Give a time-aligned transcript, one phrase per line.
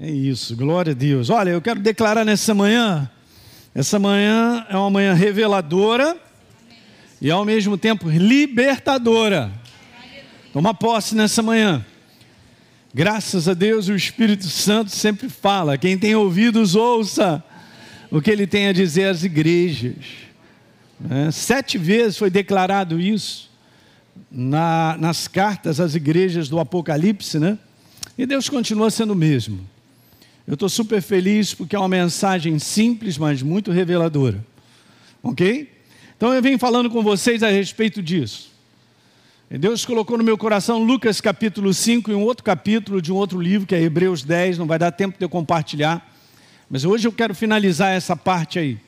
[0.00, 1.28] É isso, glória a Deus.
[1.28, 3.10] Olha, eu quero declarar nessa manhã,
[3.74, 6.16] essa manhã é uma manhã reveladora
[7.20, 9.50] e ao mesmo tempo libertadora.
[10.52, 11.84] Toma posse nessa manhã.
[12.94, 15.76] Graças a Deus, o Espírito Santo sempre fala.
[15.76, 17.42] Quem tem ouvidos, ouça
[18.08, 19.96] o que ele tem a dizer às igrejas.
[21.10, 23.50] É, sete vezes foi declarado isso
[24.30, 27.58] na, nas cartas às igrejas do Apocalipse, né?
[28.16, 29.66] E Deus continua sendo o mesmo.
[30.48, 34.42] Eu estou super feliz porque é uma mensagem simples, mas muito reveladora.
[35.22, 35.70] Ok?
[36.16, 38.50] Então eu venho falando com vocês a respeito disso.
[39.50, 43.38] Deus colocou no meu coração Lucas capítulo 5 e um outro capítulo de um outro
[43.38, 46.16] livro, que é Hebreus 10, não vai dar tempo de eu compartilhar.
[46.70, 48.78] Mas hoje eu quero finalizar essa parte aí.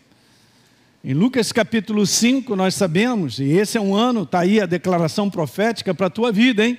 [1.04, 5.28] Em Lucas capítulo 5, nós sabemos, e esse é um ano, está aí a declaração
[5.28, 6.78] profética para a tua vida, hein?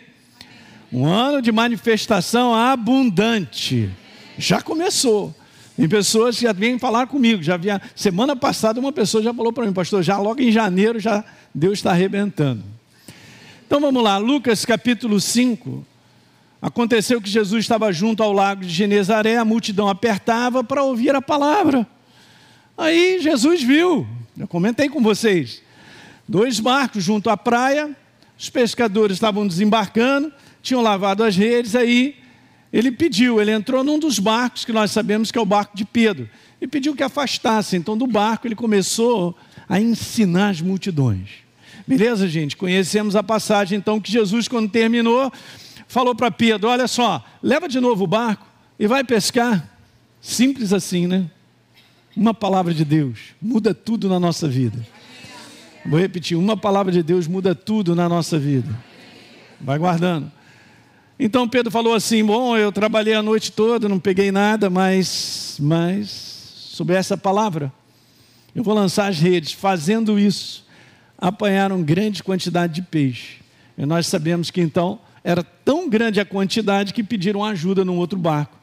[0.91, 3.91] Um ano de manifestação abundante.
[4.41, 5.33] Já começou.
[5.77, 7.41] Tem pessoas que já vêm falar comigo.
[7.41, 10.99] Já havia semana passada uma pessoa já falou para mim, pastor, já logo em janeiro
[10.99, 12.63] já Deus está arrebentando.
[13.65, 15.85] Então vamos lá, Lucas capítulo 5.
[16.61, 21.21] Aconteceu que Jesus estava junto ao lago de Genezaré, a multidão apertava para ouvir a
[21.21, 21.87] palavra.
[22.77, 24.05] Aí Jesus viu,
[24.37, 25.61] eu comentei com vocês,
[26.27, 27.95] dois barcos junto à praia,
[28.37, 32.20] os pescadores estavam desembarcando, tinham lavado as redes, aí
[32.71, 35.83] ele pediu, ele entrou num dos barcos que nós sabemos que é o barco de
[35.83, 37.75] Pedro, e pediu que afastasse.
[37.75, 39.35] Então, do barco, ele começou
[39.67, 41.29] a ensinar as multidões.
[41.85, 42.55] Beleza, gente?
[42.55, 45.31] Conhecemos a passagem, então, que Jesus, quando terminou,
[45.87, 48.47] falou para Pedro: Olha só, leva de novo o barco
[48.79, 49.69] e vai pescar.
[50.21, 51.29] Simples assim, né?
[52.15, 54.85] Uma palavra de Deus muda tudo na nossa vida.
[55.85, 58.69] Vou repetir: uma palavra de Deus muda tudo na nossa vida.
[59.59, 60.31] Vai guardando.
[61.23, 66.09] Então Pedro falou assim: Bom, eu trabalhei a noite toda, não peguei nada, mas, mas
[66.09, 67.71] sobre essa palavra,
[68.55, 69.51] eu vou lançar as redes.
[69.51, 70.65] Fazendo isso,
[71.15, 73.37] apanharam grande quantidade de peixe.
[73.77, 78.17] E nós sabemos que então era tão grande a quantidade que pediram ajuda num outro
[78.17, 78.57] barco.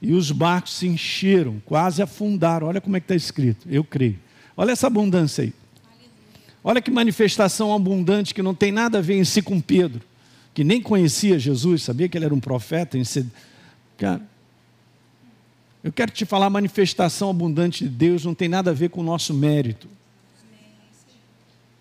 [0.00, 2.66] E os barcos se encheram, quase afundaram.
[2.66, 4.18] Olha como é que está escrito, eu creio.
[4.56, 5.52] Olha essa abundância aí.
[6.64, 10.08] Olha que manifestação abundante que não tem nada a ver em si com Pedro
[10.52, 12.98] que nem conhecia Jesus, sabia que ele era um profeta.
[13.96, 14.22] Cara,
[15.82, 19.00] eu quero te falar, a manifestação abundante de Deus não tem nada a ver com
[19.00, 19.88] o nosso mérito.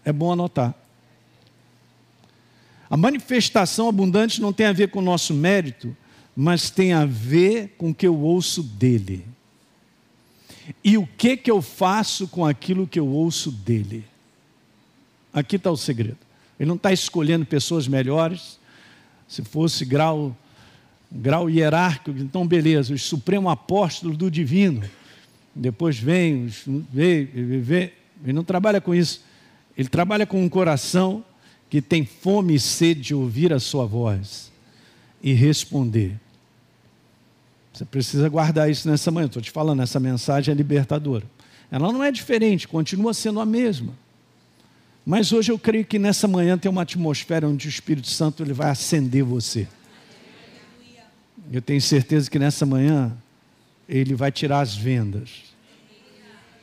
[0.06, 0.74] É bom anotar.
[2.90, 5.96] A manifestação abundante não tem a ver com o nosso mérito,
[6.35, 9.25] mas tem a ver com o que eu ouço dele.
[10.84, 14.06] E o que que eu faço com aquilo que eu ouço dele?
[15.34, 16.28] Aqui está o segredo.
[16.59, 18.59] Ele não está escolhendo pessoas melhores,
[19.28, 20.36] se fosse grau,
[21.12, 24.84] grau hierárquico, então beleza, os supremo apóstolos do divino.
[25.56, 26.47] Depois vem,
[26.92, 27.25] vem,
[27.62, 27.92] vem,
[28.24, 29.24] ele não trabalha com isso.
[29.78, 31.24] Ele trabalha com um coração
[31.70, 34.52] que tem fome e sede de ouvir a sua voz
[35.22, 36.20] e responder.
[37.72, 39.28] Você precisa guardar isso nessa manhã.
[39.28, 41.26] Estou te falando, essa mensagem é libertadora.
[41.72, 43.94] Ela não é diferente, continua sendo a mesma.
[45.09, 48.53] Mas hoje eu creio que nessa manhã tem uma atmosfera onde o Espírito Santo ele
[48.53, 49.68] vai acender você.
[51.52, 53.12] Eu tenho certeza que nessa manhã
[53.88, 55.46] ele vai tirar as vendas.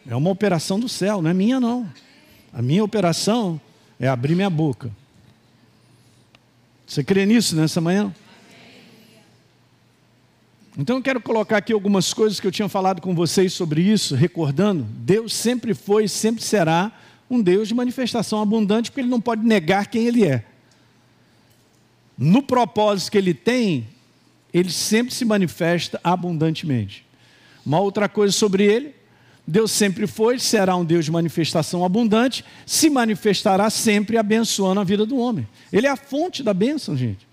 [0.07, 1.93] É uma operação do céu, não é minha não.
[2.53, 3.61] A minha operação
[3.99, 4.93] é abrir minha boca.
[6.87, 8.15] Você crê nisso nessa manhã?
[10.79, 14.15] Então eu quero colocar aqui algumas coisas que eu tinha falado com vocês sobre isso,
[14.15, 14.85] recordando.
[14.85, 16.93] Deus sempre foi e sempre será
[17.31, 20.45] um Deus de manifestação abundante, porque ele não pode negar quem ele é.
[22.17, 23.87] No propósito que ele tem,
[24.53, 27.05] ele sempre se manifesta abundantemente.
[27.65, 28.95] Uma outra coisa sobre ele,
[29.47, 35.05] Deus sempre foi, será um Deus de manifestação abundante, se manifestará sempre abençoando a vida
[35.05, 35.47] do homem.
[35.73, 37.27] Ele é a fonte da bênção, gente.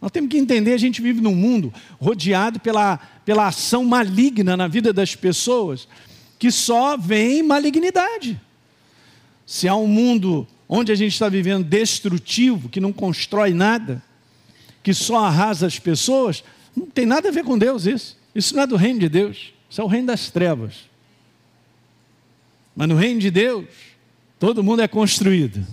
[0.00, 4.68] Nós temos que entender, a gente vive num mundo rodeado pela, pela ação maligna na
[4.68, 5.88] vida das pessoas,
[6.38, 8.38] que só vem malignidade.
[9.46, 14.02] Se há um mundo onde a gente está vivendo destrutivo, que não constrói nada,
[14.82, 16.42] que só arrasa as pessoas,
[16.76, 18.18] não tem nada a ver com Deus isso.
[18.34, 20.74] Isso não é do reino de Deus, isso é o reino das trevas.
[22.74, 23.64] Mas no reino de Deus,
[24.38, 25.66] todo mundo é construído.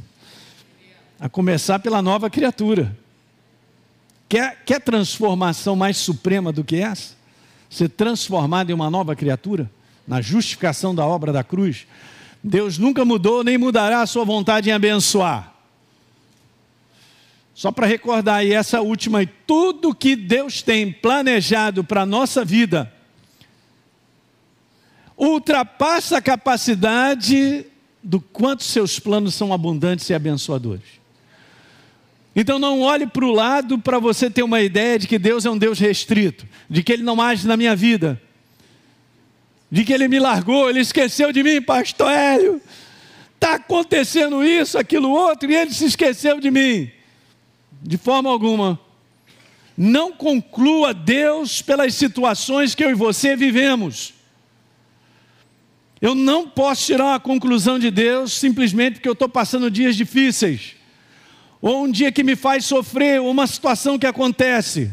[1.20, 2.96] A começar pela nova criatura.
[4.30, 7.16] Quer, quer transformação mais suprema do que essa?
[7.70, 9.70] Ser transformado em uma nova criatura?
[10.08, 11.86] Na justificação da obra da cruz?
[12.44, 15.54] Deus nunca mudou nem mudará a sua vontade em abençoar.
[17.56, 22.92] Só para recordar aí essa última, tudo que Deus tem planejado para a nossa vida
[25.16, 27.66] ultrapassa a capacidade
[28.02, 31.04] do quanto seus planos são abundantes e abençoadores.
[32.36, 35.50] Então não olhe para o lado para você ter uma ideia de que Deus é
[35.50, 38.20] um Deus restrito, de que Ele não age na minha vida,
[39.74, 42.62] de que Ele me largou, Ele esqueceu de mim, pastor Hélio.
[43.34, 46.92] Está acontecendo isso, aquilo outro, e Ele se esqueceu de mim.
[47.82, 48.80] De forma alguma.
[49.76, 54.14] Não conclua Deus pelas situações que eu e você vivemos.
[56.00, 60.76] Eu não posso tirar uma conclusão de Deus simplesmente porque eu estou passando dias difíceis
[61.60, 64.92] ou um dia que me faz sofrer, ou uma situação que acontece.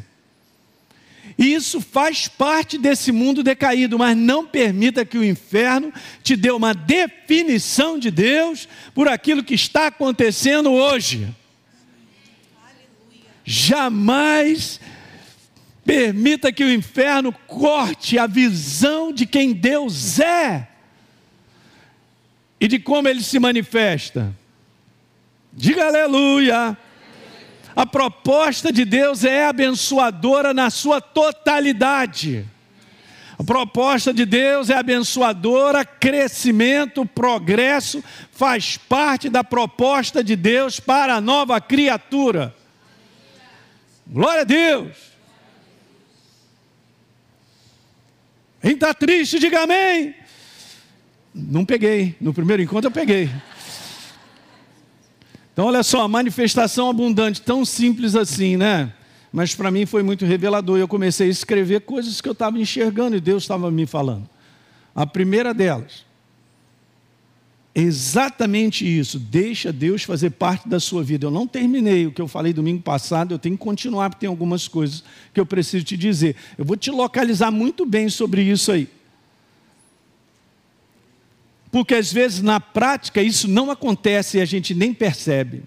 [1.38, 5.92] E isso faz parte desse mundo decaído, mas não permita que o inferno
[6.22, 11.28] te dê uma definição de Deus por aquilo que está acontecendo hoje.
[13.44, 14.80] Jamais
[15.84, 20.68] permita que o inferno corte a visão de quem Deus é
[22.60, 24.36] e de como ele se manifesta.
[25.52, 26.76] Diga aleluia.
[27.80, 32.46] A proposta de Deus é abençoadora na sua totalidade.
[33.38, 41.14] A proposta de Deus é abençoadora, crescimento, progresso, faz parte da proposta de Deus para
[41.14, 42.54] a nova criatura.
[44.06, 44.94] Glória a Deus.
[48.60, 50.14] Quem está triste, diga amém.
[51.34, 53.30] Não peguei, no primeiro encontro eu peguei.
[55.60, 58.94] Então, olha só, manifestação abundante, tão simples assim, né?
[59.30, 60.78] Mas para mim foi muito revelador.
[60.78, 64.26] Eu comecei a escrever coisas que eu estava enxergando e Deus estava me falando.
[64.94, 66.06] A primeira delas,
[67.74, 71.26] exatamente isso, deixa Deus fazer parte da sua vida.
[71.26, 74.30] Eu não terminei o que eu falei domingo passado, eu tenho que continuar, porque tem
[74.30, 75.04] algumas coisas
[75.34, 76.36] que eu preciso te dizer.
[76.56, 78.88] Eu vou te localizar muito bem sobre isso aí.
[81.70, 85.62] Porque às vezes na prática isso não acontece e a gente nem percebe.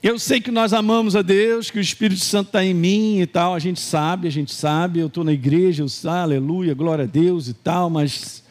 [0.00, 3.26] Eu sei que nós amamos a Deus, que o Espírito Santo está em mim e
[3.26, 7.02] tal, a gente sabe, a gente sabe, eu estou na igreja, eu sei, aleluia, glória
[7.02, 8.44] a Deus e tal, mas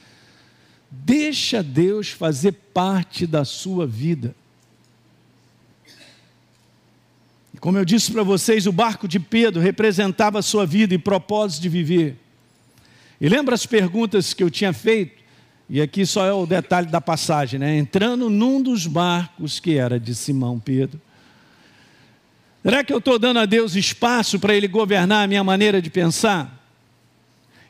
[0.92, 4.36] deixa Deus fazer parte da sua vida.
[7.62, 11.62] Como eu disse para vocês, o barco de Pedro representava a sua vida e propósito
[11.62, 12.18] de viver.
[13.20, 15.24] E lembra as perguntas que eu tinha feito?
[15.70, 17.78] E aqui só é o detalhe da passagem, né?
[17.78, 21.02] Entrando num dos barcos que era de Simão Pedro.
[22.64, 25.90] Será que eu estou dando a Deus espaço para Ele governar a minha maneira de
[25.90, 26.54] pensar?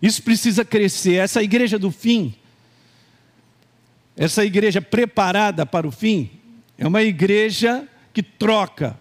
[0.02, 1.16] Isso precisa crescer.
[1.16, 2.36] Essa igreja do fim,
[4.16, 6.30] essa igreja preparada para o fim,
[6.78, 9.00] é uma igreja que troca,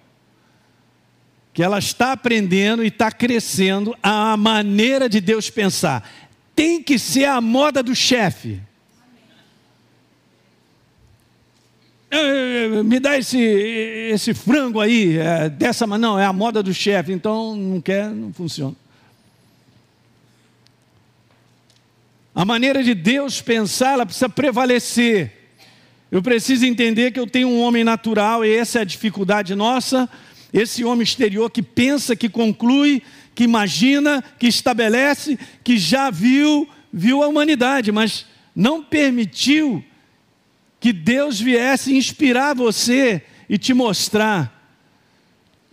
[1.52, 6.25] que ela está aprendendo e está crescendo a maneira de Deus pensar
[6.56, 8.60] tem que ser a moda do chefe.
[12.84, 17.12] Me dá esse, esse frango aí, é, dessa maneira, não, é a moda do chefe,
[17.12, 18.74] então não quer, não funciona.
[22.34, 25.32] A maneira de Deus pensar, ela precisa prevalecer.
[26.10, 30.08] Eu preciso entender que eu tenho um homem natural, e essa é a dificuldade nossa.
[30.52, 33.02] Esse homem exterior que pensa, que conclui,
[33.36, 39.84] que imagina, que estabelece, que já viu, viu a humanidade, mas não permitiu
[40.80, 44.56] que Deus viesse inspirar você e te mostrar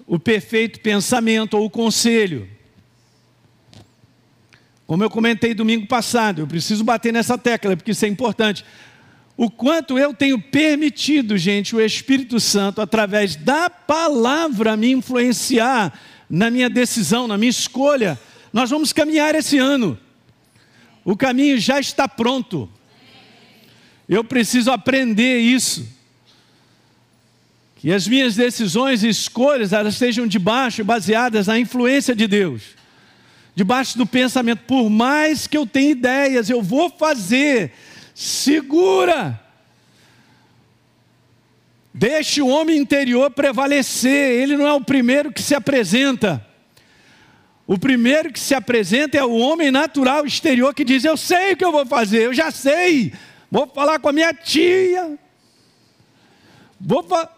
[0.05, 2.49] o perfeito pensamento ou o conselho.
[4.85, 8.65] Como eu comentei domingo passado, eu preciso bater nessa tecla, porque isso é importante.
[9.37, 15.97] O quanto eu tenho permitido, gente, o Espírito Santo, através da palavra, me influenciar
[16.29, 18.19] na minha decisão, na minha escolha.
[18.51, 19.97] Nós vamos caminhar esse ano.
[21.03, 22.69] O caminho já está pronto.
[24.07, 25.87] Eu preciso aprender isso.
[27.75, 32.61] Que as minhas decisões e escolhas elas estejam debaixo, baseadas na influência de Deus.
[33.55, 37.73] Debaixo do pensamento, por mais que eu tenha ideias, eu vou fazer.
[38.15, 39.42] Segura.
[41.93, 46.43] Deixe o homem interior prevalecer, ele não é o primeiro que se apresenta.
[47.67, 51.57] O primeiro que se apresenta é o homem natural exterior que diz: Eu sei o
[51.57, 53.13] que eu vou fazer, eu já sei,
[53.49, 55.17] vou falar com a minha tia.
[56.79, 57.29] Vou fa...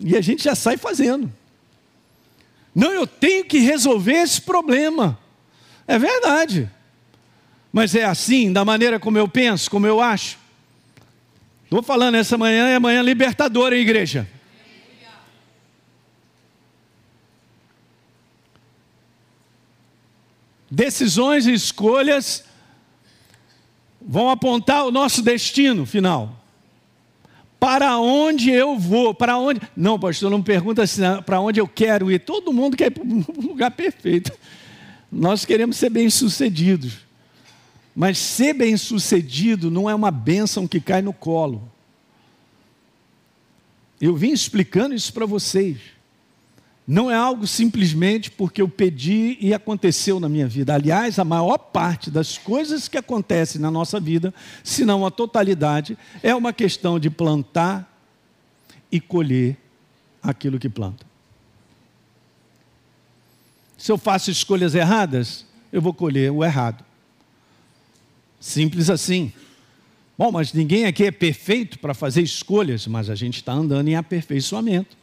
[0.00, 1.30] E a gente já sai fazendo.
[2.74, 5.18] Não, eu tenho que resolver esse problema.
[5.86, 6.70] É verdade.
[7.72, 10.39] Mas é assim, da maneira como eu penso, como eu acho.
[11.70, 14.28] Estou falando, essa manhã é manhã libertadora, hein, igreja?
[20.68, 22.44] Decisões e escolhas
[24.02, 26.44] vão apontar o nosso destino final.
[27.60, 29.14] Para onde eu vou?
[29.14, 29.60] Para onde?
[29.76, 32.18] Não, pastor, não pergunta assim, para onde eu quero ir.
[32.18, 34.32] Todo mundo quer ir para um lugar perfeito.
[35.10, 37.09] Nós queremos ser bem-sucedidos.
[38.00, 41.70] Mas ser bem-sucedido não é uma bênção que cai no colo.
[44.00, 45.76] Eu vim explicando isso para vocês.
[46.86, 50.72] Não é algo simplesmente porque eu pedi e aconteceu na minha vida.
[50.72, 54.32] Aliás, a maior parte das coisas que acontecem na nossa vida,
[54.64, 58.02] se não a totalidade, é uma questão de plantar
[58.90, 59.58] e colher
[60.22, 61.04] aquilo que planta.
[63.76, 66.88] Se eu faço escolhas erradas, eu vou colher o errado.
[68.40, 69.30] Simples assim.
[70.16, 73.96] Bom, mas ninguém aqui é perfeito para fazer escolhas, mas a gente está andando em
[73.96, 74.96] aperfeiçoamento.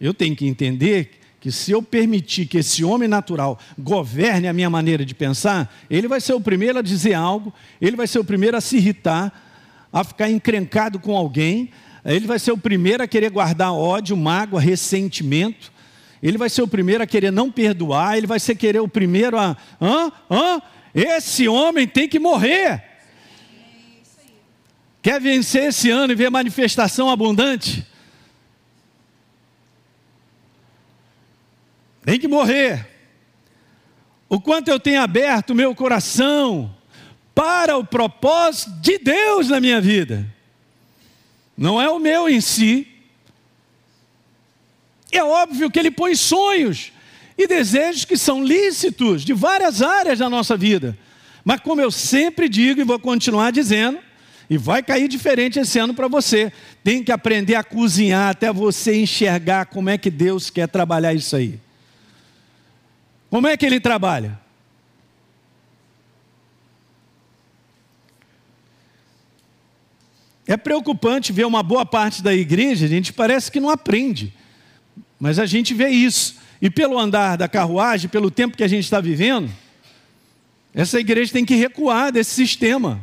[0.00, 4.70] Eu tenho que entender que se eu permitir que esse homem natural governe a minha
[4.70, 8.24] maneira de pensar, ele vai ser o primeiro a dizer algo, ele vai ser o
[8.24, 9.32] primeiro a se irritar,
[9.92, 11.70] a ficar encrencado com alguém,
[12.04, 15.72] ele vai ser o primeiro a querer guardar ódio, mágoa, ressentimento,
[16.22, 19.38] ele vai ser o primeiro a querer não perdoar, ele vai ser querer o primeiro
[19.38, 20.10] a, hã?
[20.30, 20.60] Hã?
[21.00, 22.82] Esse homem tem que morrer.
[25.00, 27.86] Quer vencer esse ano e ver manifestação abundante?
[32.04, 32.88] tem que morrer.
[34.30, 36.74] O quanto eu tenho aberto o meu coração
[37.34, 40.26] para o propósito de Deus na minha vida.
[41.54, 42.88] Não é o meu em si.
[45.12, 46.92] É óbvio que Ele põe sonhos
[47.38, 50.98] e desejos que são lícitos de várias áreas da nossa vida.
[51.44, 54.00] Mas, como eu sempre digo e vou continuar dizendo,
[54.50, 56.52] e vai cair diferente esse ano para você,
[56.82, 61.36] tem que aprender a cozinhar até você enxergar como é que Deus quer trabalhar isso
[61.36, 61.60] aí.
[63.30, 64.40] Como é que ele trabalha?
[70.46, 74.32] É preocupante ver uma boa parte da igreja, a gente parece que não aprende,
[75.20, 76.36] mas a gente vê isso.
[76.60, 79.50] E pelo andar da carruagem, pelo tempo que a gente está vivendo,
[80.74, 83.00] essa igreja tem que recuar desse sistema.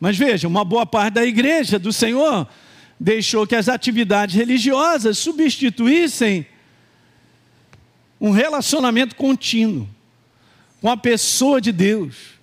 [0.00, 2.48] Mas veja, uma boa parte da igreja do Senhor
[2.98, 6.46] deixou que as atividades religiosas substituíssem
[8.20, 9.88] um relacionamento contínuo
[10.80, 12.34] com a pessoa de Deus,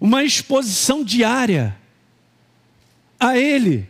[0.00, 1.76] uma exposição diária
[3.18, 3.88] a Ele.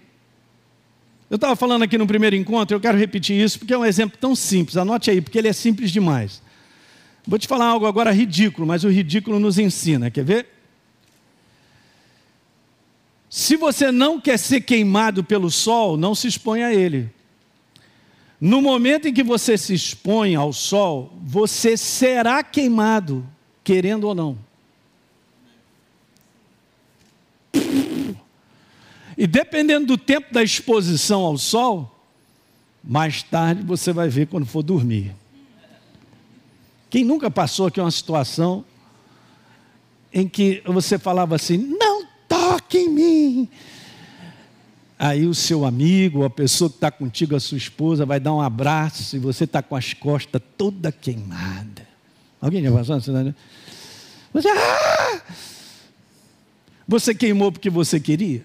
[1.31, 4.19] Eu estava falando aqui no primeiro encontro, eu quero repetir isso porque é um exemplo
[4.19, 6.41] tão simples, anote aí, porque ele é simples demais.
[7.27, 10.47] Vou te falar algo agora ridículo, mas o ridículo nos ensina, quer ver?
[13.29, 17.11] Se você não quer ser queimado pelo sol, não se exponha a ele.
[18.41, 23.27] No momento em que você se expõe ao sol, você será queimado,
[23.63, 24.48] querendo ou não.
[29.19, 31.93] E dependendo do tempo da exposição ao sol,
[32.83, 35.13] mais tarde você vai ver quando for dormir.
[36.89, 38.65] Quem nunca passou aqui uma situação
[40.15, 43.49] em que você falava assim: não toque em mim,
[44.99, 48.41] Aí o seu amigo, a pessoa que está contigo, a sua esposa, vai dar um
[48.41, 51.87] abraço e você está com as costas toda queimada.
[52.41, 53.01] Alguém já passou?
[54.33, 55.23] Você, ah!
[56.87, 58.45] você queimou porque você queria?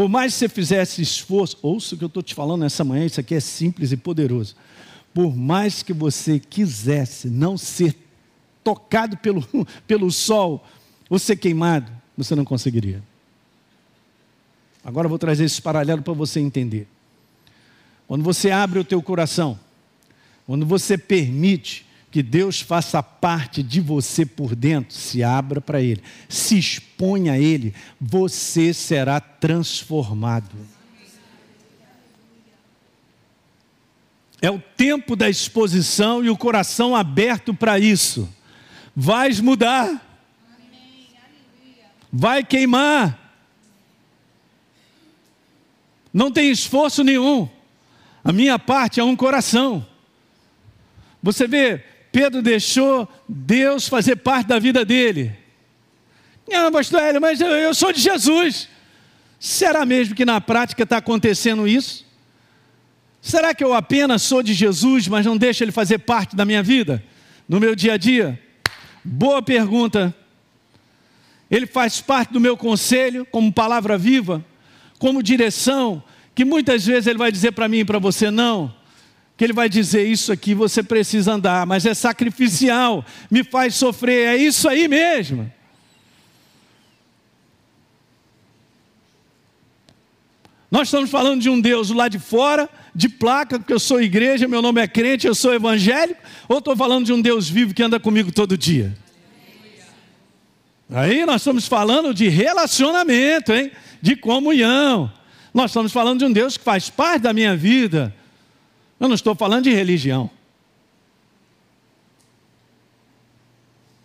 [0.00, 3.04] Por mais que você fizesse esforço, ouça o que eu estou te falando nessa manhã,
[3.04, 4.56] isso aqui é simples e poderoso.
[5.12, 7.94] Por mais que você quisesse não ser
[8.64, 9.46] tocado pelo,
[9.86, 10.66] pelo sol
[11.10, 13.02] ou ser queimado, você não conseguiria.
[14.82, 16.88] Agora eu vou trazer esse paralelo para você entender.
[18.08, 19.60] Quando você abre o teu coração,
[20.46, 26.02] quando você permite que Deus faça parte de você por dentro, se abra para Ele,
[26.28, 30.50] se exponha a Ele, você será transformado.
[34.42, 38.28] É o tempo da exposição e o coração aberto para isso.
[38.96, 40.06] Vais mudar.
[42.10, 43.18] Vai queimar.
[46.12, 47.48] Não tem esforço nenhum.
[48.24, 49.86] A minha parte é um coração.
[51.22, 55.36] Você vê, Pedro deixou Deus fazer parte da vida dele.
[56.48, 58.68] Não, pastor Hélio, mas eu, eu sou de Jesus.
[59.38, 62.04] Será mesmo que na prática está acontecendo isso?
[63.22, 66.62] Será que eu apenas sou de Jesus, mas não deixo Ele fazer parte da minha
[66.62, 67.02] vida,
[67.48, 68.40] no meu dia a dia?
[69.04, 70.14] Boa pergunta.
[71.50, 74.44] Ele faz parte do meu conselho, como palavra viva?
[75.00, 76.02] como direção,
[76.34, 78.72] que muitas vezes ele vai dizer para mim e para você: não,
[79.40, 84.26] que ele vai dizer: Isso aqui você precisa andar, mas é sacrificial, me faz sofrer,
[84.26, 85.50] é isso aí mesmo.
[90.70, 94.46] Nós estamos falando de um Deus lá de fora, de placa, porque eu sou igreja,
[94.46, 97.82] meu nome é crente, eu sou evangélico, ou estou falando de um Deus vivo que
[97.82, 98.94] anda comigo todo dia?
[100.90, 103.72] Aí nós estamos falando de relacionamento, hein?
[104.02, 105.10] de comunhão.
[105.54, 108.14] Nós estamos falando de um Deus que faz parte da minha vida.
[109.00, 110.30] Eu não estou falando de religião.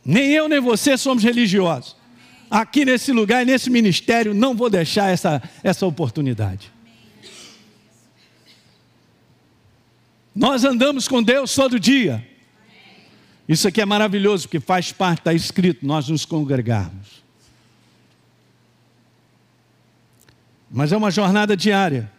[0.04, 1.96] Nem eu nem você somos religiosos
[2.50, 6.72] aqui nesse lugar e nesse ministério, não vou deixar essa, essa oportunidade.
[10.34, 12.25] Nós andamos com Deus todo dia.
[13.48, 17.24] Isso aqui é maravilhoso, porque faz parte, está escrito, nós nos congregarmos.
[20.70, 22.12] Mas é uma jornada diária.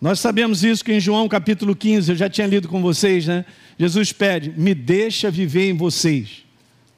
[0.00, 3.44] Nós sabemos isso que em João capítulo 15, eu já tinha lido com vocês, né?
[3.78, 6.44] Jesus pede: me deixa viver em vocês.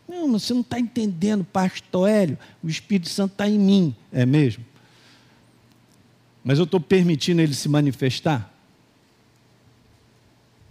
[0.07, 3.95] Não, mas você não está entendendo, pastor Hélio, o Espírito Santo está em mim.
[4.13, 4.65] É mesmo?
[6.43, 8.53] Mas eu estou permitindo ele se manifestar?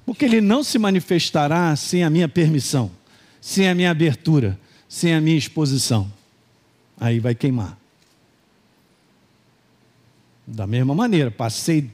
[0.05, 2.91] Porque ele não se manifestará sem a minha permissão,
[3.39, 6.11] sem a minha abertura, sem a minha exposição.
[6.99, 7.77] Aí vai queimar.
[10.45, 11.89] Da mesma maneira, passei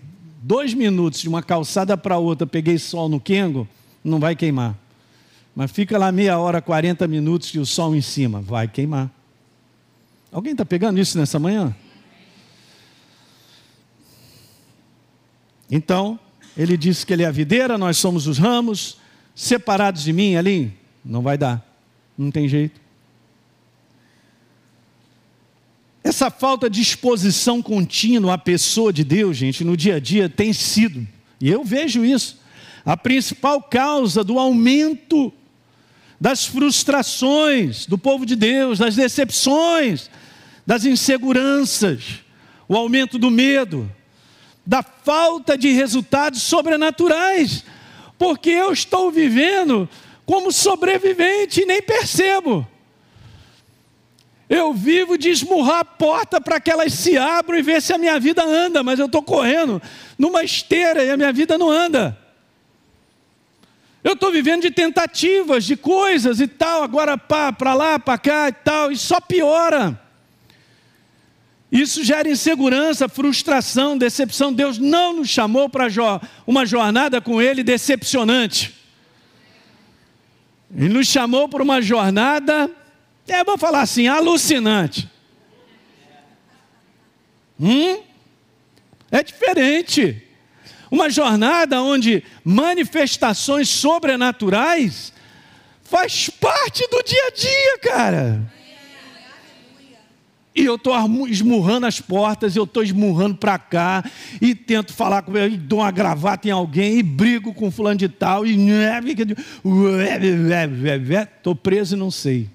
[0.46, 3.68] dois minutos de uma calçada para outra, peguei sol no Kengo,
[4.04, 4.78] não vai queimar.
[5.56, 9.10] Mas fica lá meia hora, 40 minutos e o sol em cima, vai queimar.
[10.32, 11.76] Alguém está pegando isso nessa manhã?
[15.72, 16.20] Então,
[16.56, 19.00] ele disse que ele é a videira, nós somos os ramos,
[19.34, 20.72] separados de mim ali,
[21.04, 21.68] não vai dar,
[22.16, 22.80] não tem jeito.
[26.06, 30.54] Essa falta de exposição contínua à pessoa de Deus, gente, no dia a dia tem
[30.54, 31.06] sido,
[31.42, 32.40] e eu vejo isso,
[32.86, 35.34] a principal causa do aumento
[36.22, 40.12] das frustrações do povo de Deus, das decepções,
[40.64, 42.24] das inseguranças,
[42.70, 43.92] o aumento do medo,
[44.64, 47.66] da falta de resultados sobrenaturais,
[48.16, 49.90] porque eu estou vivendo
[50.24, 52.68] como sobrevivente e nem percebo.
[54.48, 57.98] Eu vivo de esmurrar a porta para que elas se abram e ver se a
[57.98, 59.82] minha vida anda, mas eu estou correndo
[60.18, 62.18] numa esteira e a minha vida não anda.
[64.04, 68.52] Eu estou vivendo de tentativas, de coisas e tal, agora para lá, para cá e
[68.52, 70.00] tal, e só piora.
[71.72, 74.54] Isso gera insegurança, frustração, decepção.
[74.54, 75.88] Deus não nos chamou para
[76.46, 78.76] uma jornada com Ele decepcionante.
[80.74, 82.70] Ele nos chamou para uma jornada,
[83.34, 85.10] é, vou falar assim, alucinante.
[87.60, 88.02] Hum?
[89.12, 90.22] É diferente.
[90.92, 95.12] Uma jornada onde manifestações sobrenaturais
[95.84, 98.56] faz parte do dia a dia, cara.
[100.56, 100.96] E eu estou
[101.28, 104.10] esmurrando as portas, eu estou esmurrando para cá,
[104.40, 107.98] e tento falar com ele, e dou uma gravata em alguém, e brigo com fulano
[107.98, 108.56] de tal, e
[111.38, 112.55] estou preso e não sei.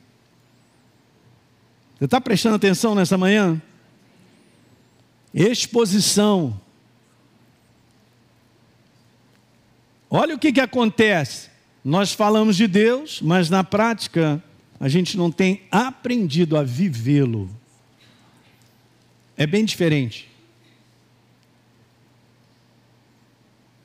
[2.01, 3.63] Você está prestando atenção nessa manhã?
[5.33, 6.61] Exposição
[10.11, 11.49] Olha o que, que acontece.
[11.85, 14.43] Nós falamos de Deus, mas na prática
[14.81, 17.49] a gente não tem aprendido a vivê-lo.
[19.37, 20.29] É bem diferente.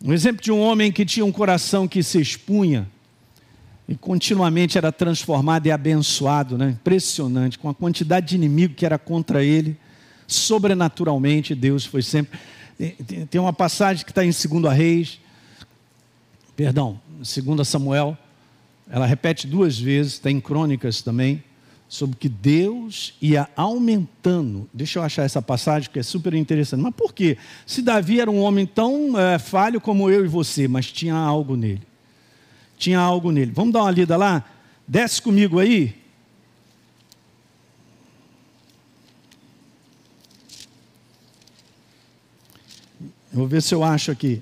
[0.04, 2.89] Um exemplo de um homem que tinha um coração que se expunha
[3.88, 6.69] e continuamente era transformado e abençoado, né?
[6.69, 9.78] impressionante, com a quantidade de inimigo que era contra ele,
[10.28, 12.39] sobrenaturalmente Deus foi sempre.
[13.30, 15.19] Tem uma passagem que está em 2 Reis,
[16.56, 18.17] perdão, 2 Samuel,
[18.89, 21.43] ela repete duas vezes, está em crônicas também,
[21.88, 24.67] sobre que Deus ia aumentando.
[24.74, 26.82] Deixa eu achar essa passagem que é super interessante.
[26.82, 27.38] Mas por quê?
[27.65, 31.56] Se Davi era um homem tão é, falho como eu e você, mas tinha algo
[31.56, 31.82] nele.
[32.77, 33.51] Tinha algo nele.
[33.51, 34.43] Vamos dar uma lida lá?
[34.88, 36.05] Desce comigo aí.
[43.35, 44.41] vou ver se eu acho aqui.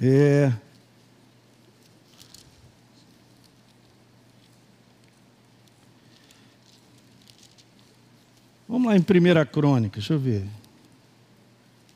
[0.00, 0.52] É.
[8.66, 10.46] Vamos lá em primeira crônica, deixa eu ver.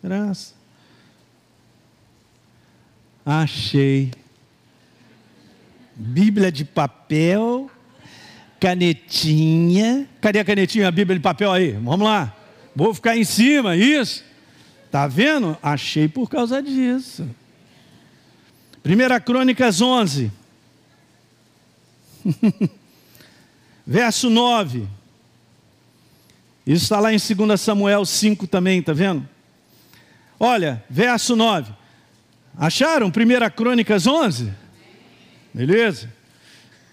[0.02, 0.57] Graça.
[3.30, 4.10] Achei.
[5.94, 7.70] Bíblia de papel,
[8.58, 10.08] canetinha.
[10.18, 11.72] Cadê a canetinha, a Bíblia de papel aí?
[11.72, 12.34] Vamos lá.
[12.74, 14.24] Vou ficar em cima, isso.
[14.90, 15.58] Tá vendo?
[15.62, 17.28] Achei por causa disso.
[18.82, 20.32] 1 Crônicas 11.
[23.86, 24.88] Verso 9.
[26.66, 29.28] Isso está lá em 2 Samuel 5 também, tá vendo?
[30.40, 31.72] Olha, verso 9.
[32.58, 33.10] Acharam 1
[33.54, 34.52] Crônicas 11?
[35.54, 36.12] Beleza?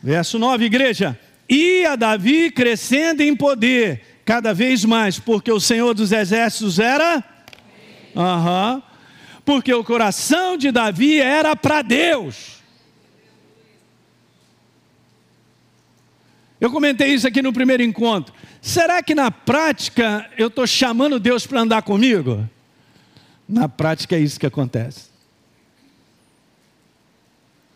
[0.02, 1.20] Verso 9, igreja.
[1.50, 7.24] Ia Davi crescendo em poder, cada vez mais, porque o Senhor dos Exércitos era.
[8.16, 8.76] Aham.
[8.76, 8.96] Uhum.
[9.44, 12.56] Porque o coração de Davi era para Deus.
[16.60, 18.34] Eu comentei isso aqui no primeiro encontro.
[18.60, 22.48] Será que na prática eu estou chamando Deus para andar comigo?
[23.48, 25.15] Na prática é isso que acontece.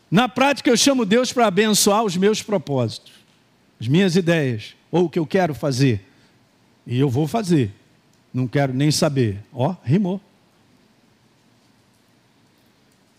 [0.09, 3.13] Na prática eu chamo Deus para abençoar os meus propósitos,
[3.79, 6.05] as minhas ideias, ou o que eu quero fazer.
[6.85, 7.71] E eu vou fazer.
[8.33, 9.43] Não quero nem saber.
[9.53, 10.19] Ó, rimou.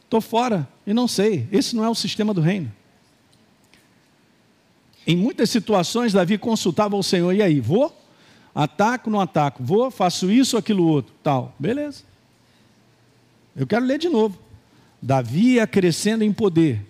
[0.05, 1.47] Estou fora e não sei.
[1.53, 2.71] Esse não é o sistema do reino.
[5.07, 7.97] Em muitas situações, Davi consultava o Senhor, e aí, vou?
[8.55, 9.63] Ataco, não ataco?
[9.63, 11.55] Vou, faço isso, aquilo outro, tal.
[11.59, 12.03] Beleza.
[13.57, 14.39] Eu quero ler de novo.
[15.03, 16.85] Davi ia crescendo em poder,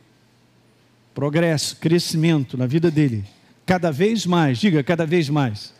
[1.14, 3.25] progresso, crescimento na vida dele,
[3.64, 5.73] cada vez mais, diga cada vez mais.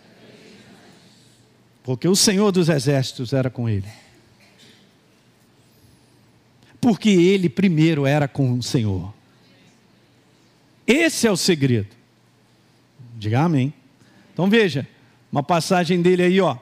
[1.83, 3.89] Porque o Senhor dos Exércitos era com ele.
[6.81, 9.13] Porque ele primeiro era com o Senhor.
[10.87, 11.95] Esse é o segredo.
[13.17, 13.73] Diga amém.
[14.33, 14.87] Então veja,
[15.31, 16.57] uma passagem dele aí, ó.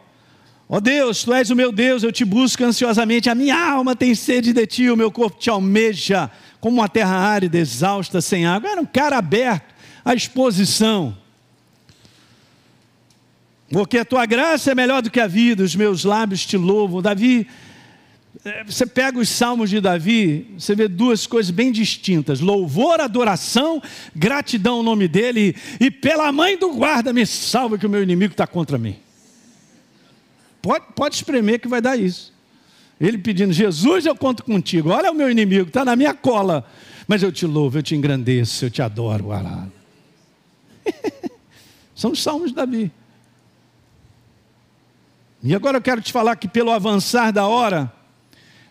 [0.70, 3.96] Ó oh Deus, tu és o meu Deus, eu te busco ansiosamente, a minha alma
[3.96, 8.44] tem sede de ti, o meu corpo te almeja, como uma terra árida, exausta, sem
[8.44, 8.70] água.
[8.70, 11.16] Era um cara aberto à exposição.
[13.70, 17.00] Porque a tua graça é melhor do que a vida, os meus lábios te louvam.
[17.00, 17.46] Davi,
[18.44, 23.82] eh, você pega os salmos de Davi, você vê duas coisas bem distintas: louvor, adoração,
[24.14, 28.32] gratidão ao nome dele, e pela mãe do guarda me salva que o meu inimigo
[28.32, 29.07] está contra mim.
[30.68, 32.30] Pode, pode espremer que vai dar isso.
[33.00, 34.90] Ele pedindo, Jesus, eu conto contigo.
[34.90, 36.62] Olha o meu inimigo, está na minha cola.
[37.06, 39.28] Mas eu te louvo, eu te engrandeço, eu te adoro.
[41.96, 42.92] São os salmos de Davi.
[45.42, 47.90] E agora eu quero te falar que pelo avançar da hora,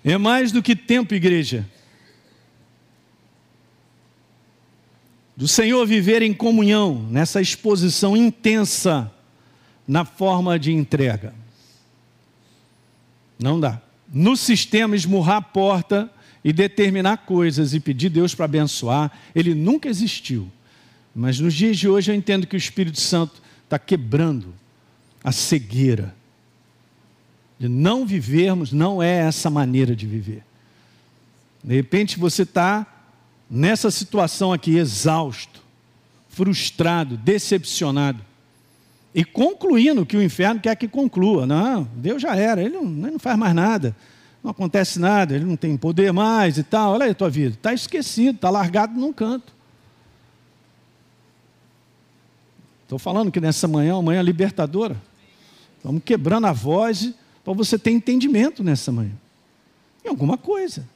[0.05, 1.67] é mais do que tempo, igreja.
[5.35, 9.11] Do Senhor viver em comunhão, nessa exposição intensa
[9.87, 11.46] na forma de entrega.
[13.39, 13.81] Não dá.
[14.11, 16.09] No sistema, esmurrar a porta
[16.43, 20.49] e determinar coisas e pedir Deus para abençoar, ele nunca existiu.
[21.13, 24.53] Mas nos dias de hoje eu entendo que o Espírito Santo está quebrando
[25.23, 26.15] a cegueira.
[27.59, 30.43] De não vivermos, não é essa maneira de viver.
[31.63, 32.85] De repente você está
[33.49, 35.61] nessa situação aqui, exausto,
[36.29, 38.26] frustrado, decepcionado
[39.17, 41.47] e concluindo que o inferno quer que conclua.
[41.47, 43.95] Não, Deus já era, ele não, ele não faz mais nada,
[44.43, 46.93] não acontece nada, ele não tem poder mais e tal.
[46.93, 49.51] Olha aí a tua vida, está esquecido, está largado num canto.
[52.83, 54.95] Estou falando que nessa manhã é uma manhã libertadora.
[55.77, 57.11] Estamos quebrando a voz
[57.43, 59.13] para você ter entendimento nessa manhã.
[60.05, 60.87] Em alguma coisa.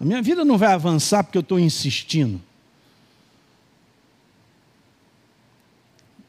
[0.00, 2.42] A minha vida não vai avançar porque eu estou insistindo.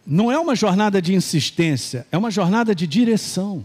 [0.09, 3.63] Não é uma jornada de insistência, é uma jornada de direção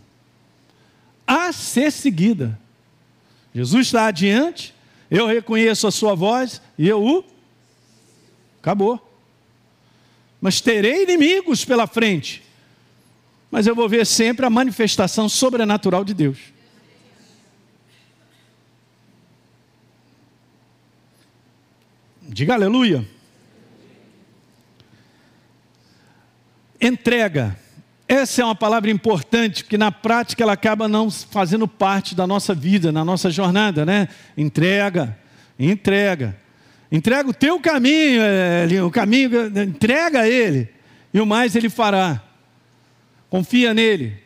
[1.27, 2.61] a ser seguida.
[3.55, 4.75] Jesus está adiante,
[5.11, 7.25] eu reconheço a sua voz e eu o.
[8.61, 9.01] Acabou.
[10.39, 12.43] Mas terei inimigos pela frente,
[13.51, 16.39] mas eu vou ver sempre a manifestação sobrenatural de Deus.
[22.21, 23.14] Diga aleluia.
[26.87, 27.57] Entrega.
[28.07, 32.55] Essa é uma palavra importante, porque na prática ela acaba não fazendo parte da nossa
[32.55, 34.07] vida, na nossa jornada, né?
[34.37, 35.19] Entrega,
[35.59, 36.39] entrega.
[36.93, 38.21] Entrega o teu caminho,
[38.87, 40.69] o caminho, entrega a Ele,
[41.15, 42.23] e o mais Ele fará.
[43.31, 44.19] Confia nele.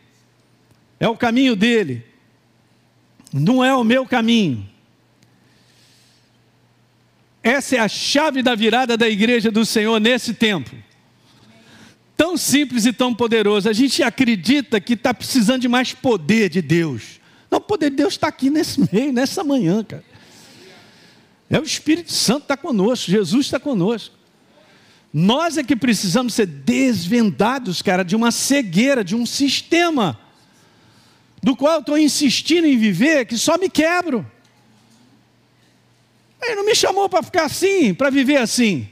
[0.98, 2.04] É o caminho dele.
[3.32, 4.68] Não é o meu caminho.
[7.40, 10.87] Essa é a chave da virada da igreja do Senhor nesse tempo
[12.18, 13.68] tão simples e tão poderoso.
[13.68, 17.20] A gente acredita que está precisando de mais poder de Deus.
[17.48, 20.04] Não, o poder de Deus está aqui nesse meio, nessa manhã, cara.
[21.48, 24.14] É o Espírito Santo está conosco, Jesus está conosco.
[25.14, 30.18] Nós é que precisamos ser desvendados, cara, de uma cegueira, de um sistema.
[31.40, 34.28] do qual estou insistindo em viver, que só me quebro.
[36.42, 38.88] Ele não me chamou para ficar assim, para viver assim.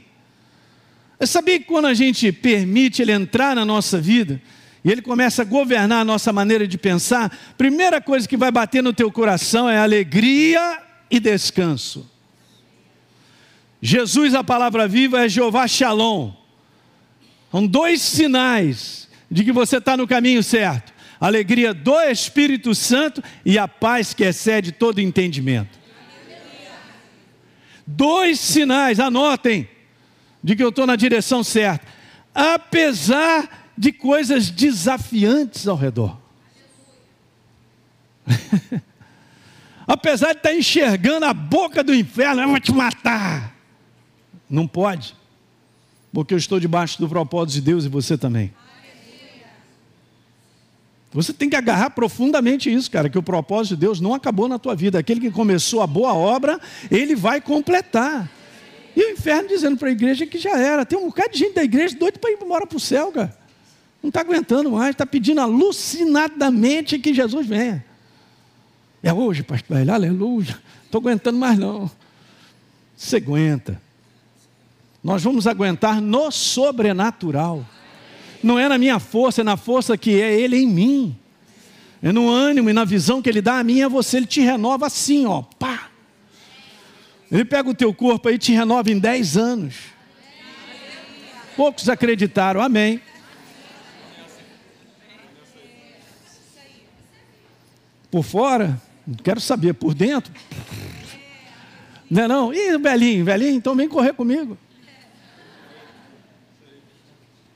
[1.19, 4.41] Eu sabia que quando a gente permite ele entrar na nossa vida,
[4.83, 8.83] e ele começa a governar a nossa maneira de pensar, primeira coisa que vai bater
[8.83, 12.09] no teu coração é alegria e descanso.
[13.81, 16.31] Jesus, a palavra viva, é Jeová Shalom.
[17.51, 23.57] São dois sinais de que você está no caminho certo: alegria do Espírito Santo e
[23.57, 25.77] a paz que excede todo entendimento.
[27.85, 29.67] Dois sinais, anotem,
[30.43, 31.85] de que eu estou na direção certa.
[32.33, 36.17] Apesar de coisas desafiantes ao redor.
[39.87, 43.55] Apesar de estar tá enxergando a boca do inferno, eu vou te matar.
[44.49, 45.15] Não pode,
[46.11, 48.53] porque eu estou debaixo do propósito de Deus e você também.
[51.11, 54.59] Você tem que agarrar profundamente isso, cara, que o propósito de Deus não acabou na
[54.59, 54.99] tua vida.
[54.99, 56.59] Aquele que começou a boa obra,
[56.91, 58.29] ele vai completar.
[58.97, 60.83] E o inferno dizendo para a igreja que já era.
[60.83, 63.37] Tem um bocado de gente da igreja doido para ir embora para o céu, cara.
[64.01, 67.85] Não está aguentando mais, está pedindo alucinadamente que Jesus venha.
[69.03, 70.59] É hoje, pastor velho, aleluia.
[70.83, 71.91] Estou aguentando mais não.
[72.95, 73.79] Você aguenta.
[75.03, 77.63] Nós vamos aguentar no sobrenatural.
[78.41, 81.15] Não é na minha força, é na força que é Ele em mim.
[82.01, 84.17] É no ânimo e na visão que Ele dá a mim e a você.
[84.17, 85.43] Ele te renova assim, ó.
[85.43, 85.91] Pá.
[87.31, 89.75] Ele pega o teu corpo aí e te renova em 10 anos.
[91.55, 93.01] Poucos acreditaram, amém.
[98.09, 98.81] Por fora,
[99.23, 100.31] quero saber, por dentro.
[102.09, 102.53] Não é não?
[102.53, 104.57] Ih, velhinho, velhinho, então vem correr comigo.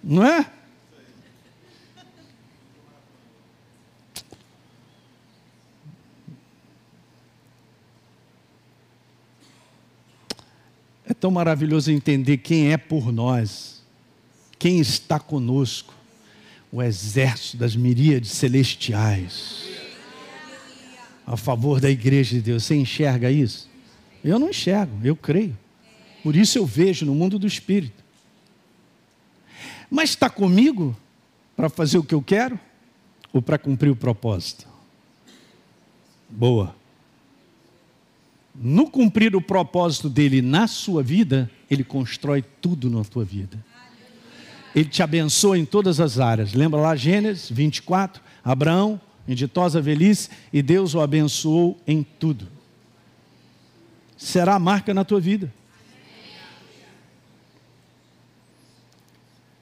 [0.04, 0.46] Não é?
[11.22, 13.84] Tão maravilhoso entender quem é por nós,
[14.58, 15.94] quem está conosco,
[16.72, 19.70] o exército das miríades celestiais,
[21.26, 22.64] a favor da igreja de Deus.
[22.64, 23.70] Você enxerga isso?
[24.24, 25.56] Eu não enxergo, eu creio.
[26.24, 28.04] Por isso eu vejo no mundo do espírito.
[29.92, 30.98] Mas está comigo
[31.56, 32.60] para fazer o que eu quero
[33.32, 34.68] ou para cumprir o propósito?
[36.28, 36.81] Boa.
[38.54, 43.58] No cumprir o propósito dele na sua vida, ele constrói tudo na tua vida.
[44.76, 46.54] Ele te abençoa em todas as áreas.
[46.54, 48.22] Lembra lá Gênesis 24?
[48.44, 52.48] Abraão, em ditosa velhice, e Deus o abençoou em tudo.
[54.18, 55.52] Será a marca na tua vida.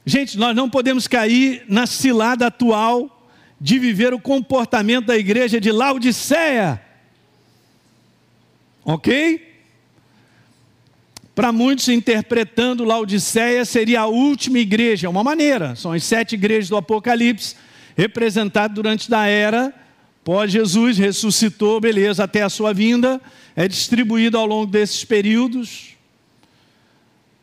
[0.06, 3.30] Gente, nós não podemos cair na cilada atual
[3.62, 6.82] de viver o comportamento da igreja de Laodiceia.
[8.83, 9.47] Ok?
[11.35, 16.69] Para muitos, interpretando Laodiceia seria a última igreja, é uma maneira, são as sete igrejas
[16.69, 17.55] do Apocalipse,
[17.95, 19.73] representadas durante da era
[20.23, 23.19] pós-Jesus, ressuscitou, beleza, até a sua vinda,
[23.55, 25.95] é distribuído ao longo desses períodos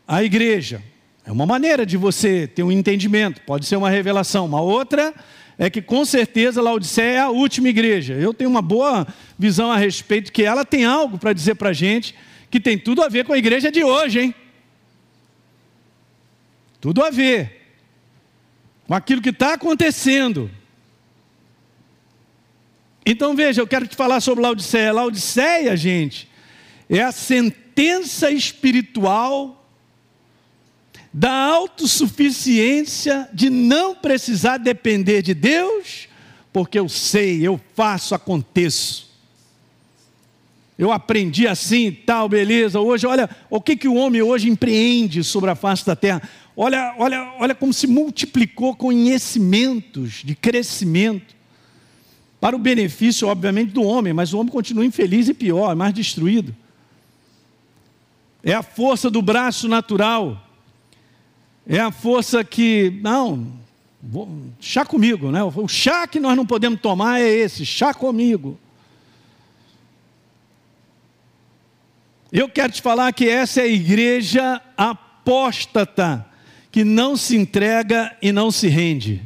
[0.07, 0.81] a igreja.
[1.25, 4.47] É uma maneira de você ter um entendimento, pode ser uma revelação.
[4.47, 5.13] Uma outra
[5.59, 8.15] é que com certeza Laodiceia é a última igreja.
[8.15, 9.07] Eu tenho uma boa
[9.39, 12.15] visão a respeito que ela tem algo para dizer para a gente
[12.51, 14.35] que tem tudo a ver com a igreja de hoje, hein?
[16.81, 17.57] Tudo a ver
[18.87, 20.51] com aquilo que está acontecendo.
[23.05, 24.93] Então veja, eu quero te falar sobre Laodiceia.
[24.93, 26.29] Laodiceia, gente,
[26.89, 29.66] é a sentença espiritual
[31.19, 36.09] da autossuficiência de não precisar depender de Deus,
[36.53, 39.11] porque eu sei, eu faço, aconteço.
[40.79, 42.81] Eu aprendi assim, tal, beleza.
[42.81, 46.21] Hoje, olha, o que, que o homem hoje empreende sobre a face da terra.
[46.55, 51.35] Olha, olha, olha como se multiplicou conhecimentos de crescimento.
[52.39, 56.55] Para o benefício, obviamente, do homem, mas o homem continua infeliz e pior, mais destruído.
[58.45, 60.46] É a força do braço natural.
[61.69, 63.53] É a força que, não,
[64.01, 64.29] vou,
[64.61, 65.43] chá comigo, né?
[65.43, 68.59] O chá que nós não podemos tomar é esse, chá comigo.
[72.31, 76.25] Eu quero te falar que essa é a igreja apóstata,
[76.71, 79.23] que não se entrega e não se rende.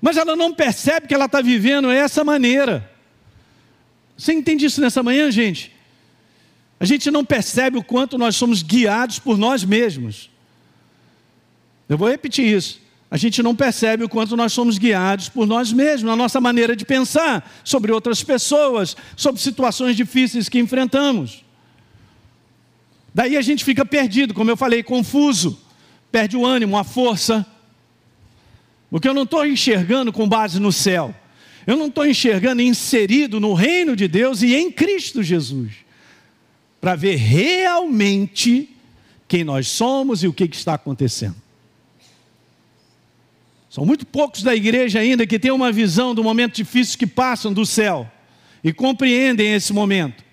[0.00, 2.90] Mas ela não percebe que ela está vivendo essa maneira.
[4.16, 5.72] Você entende isso nessa manhã, gente?
[6.82, 10.28] A gente não percebe o quanto nós somos guiados por nós mesmos.
[11.88, 12.80] Eu vou repetir isso.
[13.08, 16.74] a gente não percebe o quanto nós somos guiados por nós mesmos, na nossa maneira
[16.74, 21.44] de pensar sobre outras pessoas, sobre situações difíceis que enfrentamos.
[23.14, 25.56] Daí a gente fica perdido, como eu falei, confuso,
[26.10, 27.46] perde o ânimo, a força,
[28.90, 31.14] porque eu não estou enxergando com base no céu,
[31.64, 35.70] eu não estou enxergando inserido no reino de Deus e em Cristo Jesus,
[36.82, 38.68] para ver realmente
[39.28, 41.36] quem nós somos e o que, que está acontecendo.
[43.70, 47.52] São muito poucos da igreja ainda que têm uma visão do momento difícil que passam
[47.52, 48.10] do céu
[48.64, 50.24] e compreendem esse momento.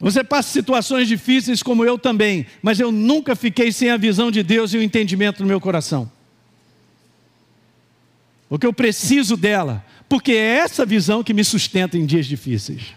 [0.00, 4.42] Você passa situações difíceis como eu também, mas eu nunca fiquei sem a visão de
[4.42, 6.10] Deus e o entendimento no meu coração.
[8.48, 12.96] Porque eu preciso dela, porque é essa visão que me sustenta em dias difíceis.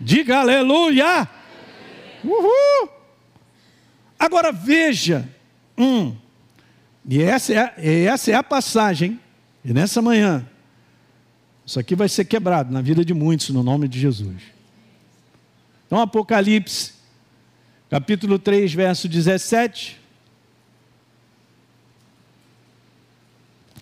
[0.00, 1.28] Diga aleluia!
[2.24, 2.88] Uhul!
[4.18, 5.28] Agora veja
[5.78, 6.16] Hum.
[7.08, 9.20] E essa é, essa é a passagem.
[9.64, 10.46] E nessa manhã,
[11.64, 14.42] isso aqui vai ser quebrado na vida de muitos, no nome de Jesus.
[15.86, 16.94] Então, Apocalipse,
[17.88, 19.98] capítulo 3, verso 17.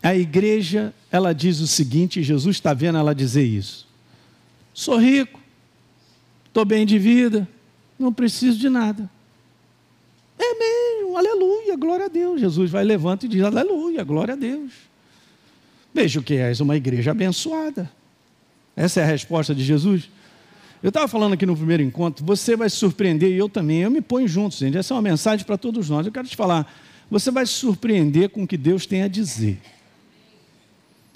[0.03, 3.89] A igreja, ela diz o seguinte, Jesus está vendo ela dizer isso.
[4.73, 5.41] Sou rico,
[6.57, 7.47] estou bem de vida,
[7.99, 9.11] não preciso de nada.
[10.39, 12.41] É mesmo, aleluia, glória a Deus.
[12.41, 14.73] Jesus vai, levanta e diz, aleluia, glória a Deus.
[15.93, 17.91] Veja o que és uma igreja abençoada.
[18.75, 20.09] Essa é a resposta de Jesus.
[20.83, 23.91] Eu estava falando aqui no primeiro encontro, você vai se surpreender, e eu também, eu
[23.91, 24.79] me ponho junto, gente.
[24.79, 26.07] Essa é uma mensagem para todos nós.
[26.07, 26.75] Eu quero te falar,
[27.11, 29.61] você vai se surpreender com o que Deus tem a dizer.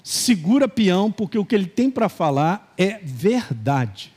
[0.03, 4.11] Segura peão, porque o que ele tem para falar é verdade.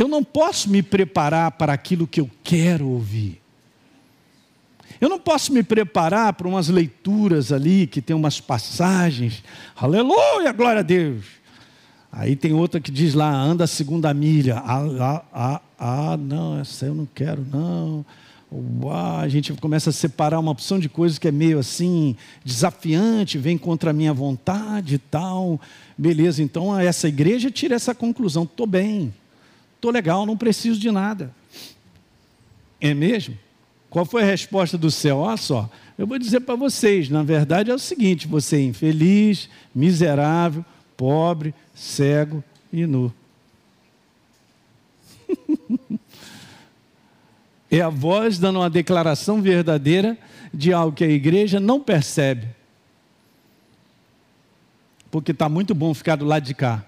[0.00, 3.38] Eu não posso me preparar para aquilo que eu quero ouvir.
[4.98, 9.44] Eu não posso me preparar para umas leituras ali que tem umas passagens.
[9.76, 11.26] Aleluia, glória a Deus.
[12.10, 14.56] Aí tem outra que diz lá, anda a segunda milha.
[14.64, 18.02] Ah, ah, ah, ah não, essa eu não quero, não.
[18.82, 23.36] Uau, a gente começa a separar uma opção de coisas que é meio assim, desafiante,
[23.36, 25.60] vem contra a minha vontade e tal.
[25.96, 29.12] Beleza, então essa igreja tira essa conclusão: estou bem,
[29.80, 31.34] estou legal, não preciso de nada.
[32.78, 33.36] É mesmo?
[33.88, 35.18] Qual foi a resposta do céu?
[35.18, 39.48] Olha só, eu vou dizer para vocês: na verdade é o seguinte, você é infeliz,
[39.74, 40.64] miserável,
[40.96, 43.12] pobre, cego e nu.
[47.70, 50.16] é a voz dando uma declaração verdadeira
[50.52, 52.48] de algo que a igreja não percebe.
[55.10, 56.84] Porque está muito bom ficar do lado de cá.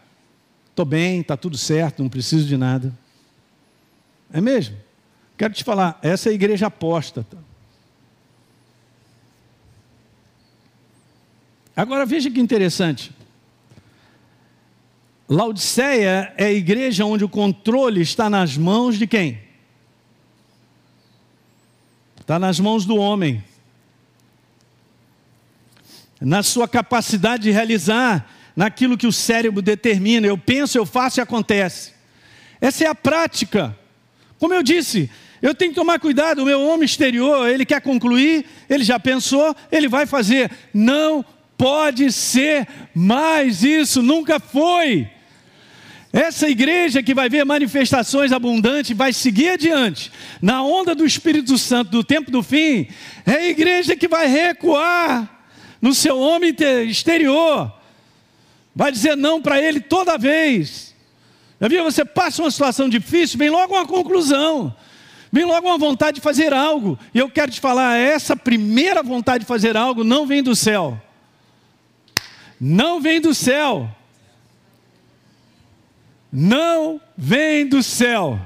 [0.73, 2.93] Estou bem, está tudo certo, não preciso de nada.
[4.33, 4.75] É mesmo?
[5.37, 7.37] Quero te falar, essa é a igreja apóstata.
[11.77, 13.13] Agora veja que interessante.
[15.29, 19.41] Laodiceia é a igreja onde o controle está nas mãos de quem?
[22.19, 23.45] Está nas mãos do homem.
[26.19, 30.27] Na sua capacidade de realizar naquilo que o cérebro determina.
[30.27, 31.93] Eu penso, eu faço e acontece.
[32.61, 33.77] Essa é a prática.
[34.39, 35.11] Como eu disse,
[35.41, 39.55] eu tenho que tomar cuidado, o meu homem exterior, ele quer concluir, ele já pensou,
[39.71, 40.51] ele vai fazer.
[40.73, 41.25] Não
[41.57, 45.09] pode ser mais isso, nunca foi.
[46.13, 50.13] Essa igreja que vai ver manifestações abundantes, vai seguir adiante,
[50.43, 52.87] na onda do Espírito Santo do tempo do fim,
[53.25, 55.47] é a igreja que vai recuar
[55.81, 56.55] no seu homem
[56.87, 57.73] exterior,
[58.75, 60.95] vai dizer não para ele toda vez.
[61.61, 61.85] Já viu?
[61.85, 64.75] Você passa uma situação difícil, vem logo uma conclusão.
[65.31, 66.99] Vem logo uma vontade de fazer algo.
[67.15, 71.01] E eu quero te falar, essa primeira vontade de fazer algo não vem do céu.
[72.61, 73.89] Não vem do céu.
[76.31, 78.39] Não vem do céu.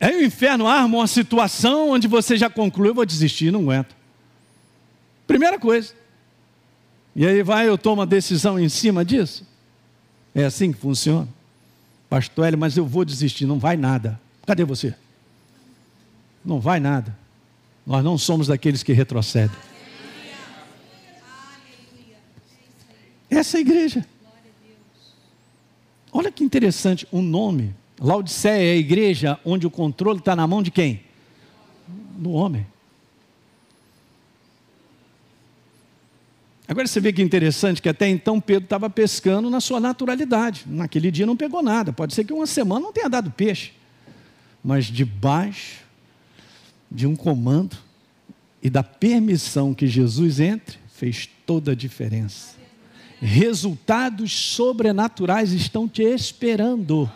[0.00, 3.96] Aí o inferno arma uma situação onde você já conclui, eu vou desistir, não aguento.
[5.26, 5.94] Primeira coisa.
[7.16, 9.42] E aí vai, eu tomo a decisão em cima disso.
[10.34, 11.26] É assim que funciona.
[12.10, 14.20] Pastor Hélio, mas eu vou desistir, não vai nada.
[14.46, 14.94] Cadê você?
[16.44, 17.16] Não vai nada.
[17.86, 19.56] Nós não somos daqueles que retrocedem.
[23.30, 24.06] Essa é a igreja.
[26.12, 27.74] Olha que interessante o nome.
[27.98, 31.00] Laodiceia é a igreja onde o controle está na mão de quem?
[31.88, 32.66] Do homem.
[36.68, 40.64] Agora você vê que interessante que até então Pedro estava pescando na sua naturalidade.
[40.66, 41.92] Naquele dia não pegou nada.
[41.92, 43.72] Pode ser que uma semana não tenha dado peixe.
[44.64, 45.84] Mas debaixo
[46.90, 47.76] de um comando
[48.60, 52.56] e da permissão que Jesus entre, fez toda a diferença.
[53.20, 57.10] Resultados sobrenaturais estão te esperando.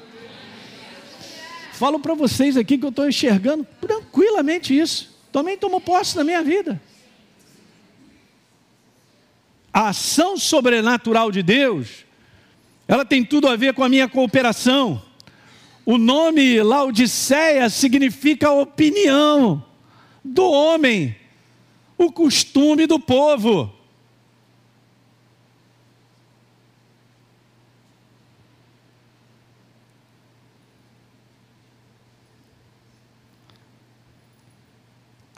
[1.72, 5.10] Falo para vocês aqui que eu estou enxergando tranquilamente isso.
[5.32, 6.80] Também tomo posse na minha vida.
[9.72, 12.04] A ação sobrenatural de Deus,
[12.88, 15.00] ela tem tudo a ver com a minha cooperação.
[15.86, 19.64] O nome Laodiceia significa opinião
[20.24, 21.16] do homem,
[21.96, 23.72] o costume do povo.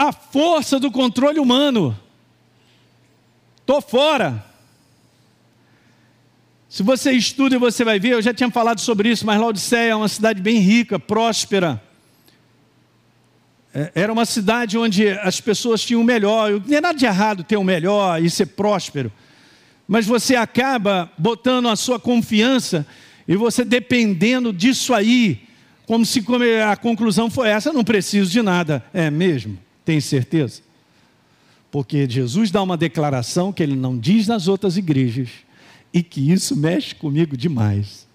[0.02, 1.96] a força do controle humano.
[3.62, 4.44] Estou fora.
[6.68, 9.94] Se você estuda, você vai ver, eu já tinha falado sobre isso, mas Laodiceia é
[9.94, 11.80] uma cidade bem rica, próspera.
[13.74, 16.60] É, era uma cidade onde as pessoas tinham o melhor.
[16.66, 19.12] Não é nada de errado ter o melhor e ser próspero.
[19.86, 22.86] Mas você acaba botando a sua confiança
[23.28, 25.42] e você dependendo disso aí,
[25.86, 26.24] como se
[26.68, 28.84] a conclusão foi essa, não preciso de nada.
[28.92, 29.58] É mesmo?
[29.84, 30.62] Tem certeza?
[31.72, 35.30] Porque Jesus dá uma declaração que ele não diz nas outras igrejas
[35.90, 38.06] e que isso mexe comigo demais.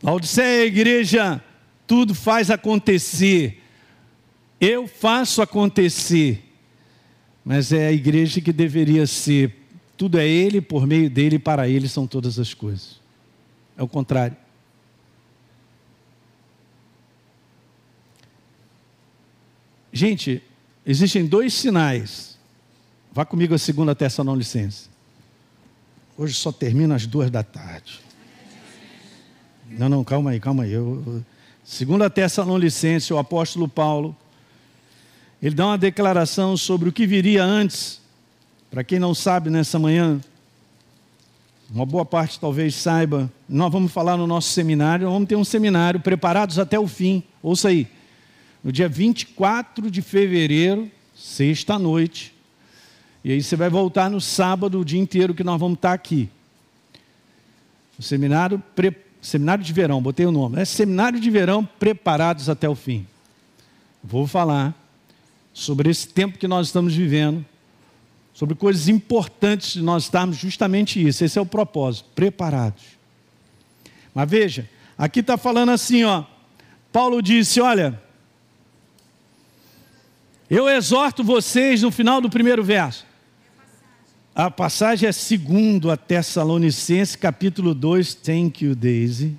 [0.00, 1.42] Laodiceia, igreja,
[1.84, 3.60] tudo faz acontecer.
[4.60, 6.48] Eu faço acontecer.
[7.44, 9.52] Mas é a igreja que deveria ser.
[9.96, 13.00] Tudo é Ele, por meio dele, para Ele são todas as coisas.
[13.76, 14.43] É o contrário.
[19.94, 20.42] Gente,
[20.84, 22.36] existem dois sinais.
[23.12, 24.88] Vá comigo a segunda Tessalonicense.
[26.18, 28.00] Hoje só termina às duas da tarde.
[29.70, 30.72] Não, não, calma aí, calma aí.
[30.72, 31.22] Eu,
[31.62, 34.16] segunda Tessalonicense, o apóstolo Paulo,
[35.40, 38.00] ele dá uma declaração sobre o que viria antes.
[38.72, 40.20] Para quem não sabe, nessa manhã,
[41.70, 46.00] uma boa parte talvez saiba, nós vamos falar no nosso seminário, vamos ter um seminário
[46.00, 47.22] preparados até o fim.
[47.40, 47.86] Ouça aí
[48.64, 52.34] no dia 24 de fevereiro, sexta-noite.
[53.22, 56.30] E aí você vai voltar no sábado, o dia inteiro que nós vamos estar aqui.
[57.98, 58.96] O seminário, pre...
[59.20, 60.58] seminário de verão, botei o nome.
[60.58, 63.06] É Seminário de Verão Preparados até o Fim.
[64.02, 64.74] Vou falar
[65.52, 67.44] sobre esse tempo que nós estamos vivendo,
[68.32, 71.22] sobre coisas importantes de nós estarmos justamente isso.
[71.22, 72.82] Esse é o propósito, preparados.
[74.14, 76.24] Mas veja, aqui está falando assim, ó.
[76.90, 78.02] Paulo disse: olha,
[80.48, 83.06] eu exorto vocês no final do primeiro verso.
[84.34, 88.14] A passagem é segundo a Tessalonicense, capítulo 2.
[88.14, 89.36] Thank you, Daisy.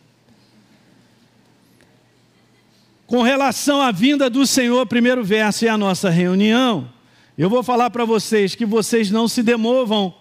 [3.06, 6.90] Com relação à vinda do Senhor, primeiro verso é a nossa reunião.
[7.38, 10.14] Eu vou falar para vocês que vocês não se demovam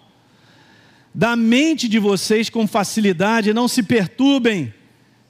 [1.13, 4.73] da mente de vocês com facilidade, não se perturbem,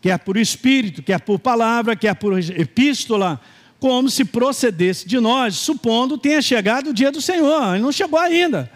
[0.01, 3.39] quer por espírito, quer por palavra, quer por epístola,
[3.80, 7.73] como se procedesse de nós, supondo tenha chegado o dia do Senhor.
[7.73, 8.71] Ele não chegou ainda.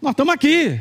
[0.00, 0.80] Nós estamos aqui.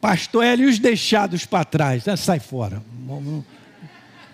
[0.00, 2.06] Pastor Hélio e os deixados para trás.
[2.06, 2.82] Ah, sai fora.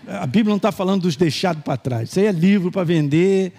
[0.06, 2.10] A Bíblia não está falando dos deixados para trás.
[2.10, 3.52] Isso aí é livro para vender.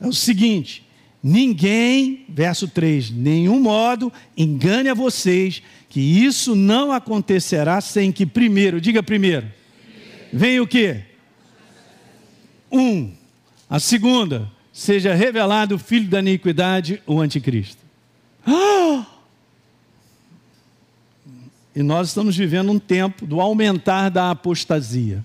[0.00, 0.88] É o seguinte:
[1.22, 8.80] ninguém, verso 3, nenhum modo engane a vocês que isso não acontecerá sem que primeiro,
[8.80, 9.46] diga primeiro,
[10.32, 11.02] vem o que?
[12.70, 13.12] Um.
[13.68, 17.82] A segunda, seja revelado o filho da iniquidade, o anticristo.
[18.46, 19.06] Ah!
[21.74, 25.24] E nós estamos vivendo um tempo do aumentar da apostasia.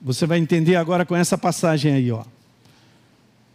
[0.00, 2.24] Você vai entender agora com essa passagem aí, ó.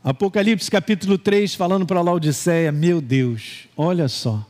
[0.04, 4.46] Apocalipse capítulo 3, falando para Laodiceia, meu Deus, olha só.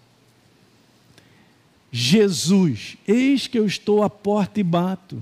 [1.92, 5.22] Jesus, eis que eu estou à porta e bato.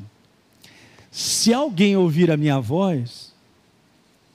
[1.11, 3.33] Se alguém ouvir a minha voz,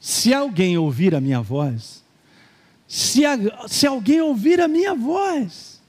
[0.00, 2.02] se alguém ouvir a minha voz,
[2.88, 5.80] se, a, se alguém ouvir a minha voz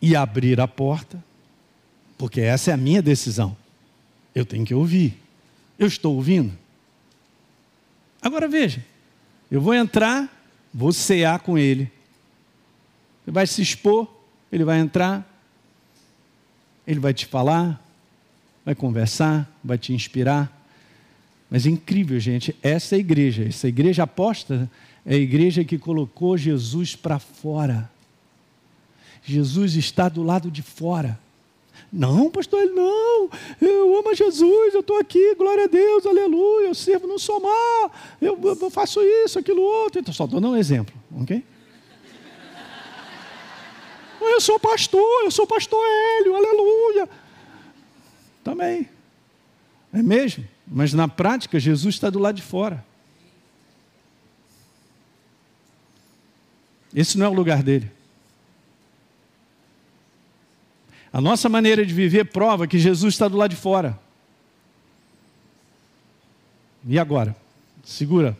[0.00, 1.22] e abrir a porta,
[2.16, 3.56] porque essa é a minha decisão,
[4.34, 5.18] eu tenho que ouvir.
[5.78, 6.56] Eu estou ouvindo.
[8.20, 8.84] Agora veja,
[9.50, 10.30] eu vou entrar,
[10.72, 11.90] vou cear com ele
[13.26, 14.06] vai se expor,
[14.52, 15.26] ele vai entrar,
[16.86, 17.82] ele vai te falar,
[18.64, 20.56] vai conversar, vai te inspirar.
[21.50, 24.70] Mas é incrível, gente, essa é a igreja, essa igreja aposta
[25.04, 27.90] é a igreja que colocou Jesus para fora.
[29.22, 31.18] Jesus está do lado de fora.
[31.92, 33.28] Não, pastor, ele não.
[33.60, 36.68] Eu amo Jesus, eu estou aqui, glória a Deus, aleluia.
[36.68, 37.90] Eu sirvo no somar,
[38.20, 40.00] eu, eu faço isso, aquilo outro.
[40.00, 41.42] Então, só dando um exemplo, ok?
[44.20, 47.08] Eu sou pastor, eu sou pastor Hélio, aleluia.
[48.44, 48.88] Também.
[49.92, 50.46] É mesmo?
[50.66, 52.84] Mas na prática, Jesus está do lado de fora.
[56.94, 57.90] Esse não é o lugar dele.
[61.12, 63.98] A nossa maneira de viver prova que Jesus está do lado de fora.
[66.86, 67.36] E agora?
[67.82, 68.36] Segura.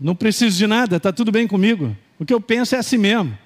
[0.00, 1.94] Não preciso de nada, está tudo bem comigo.
[2.18, 3.38] O que eu penso é assim mesmo.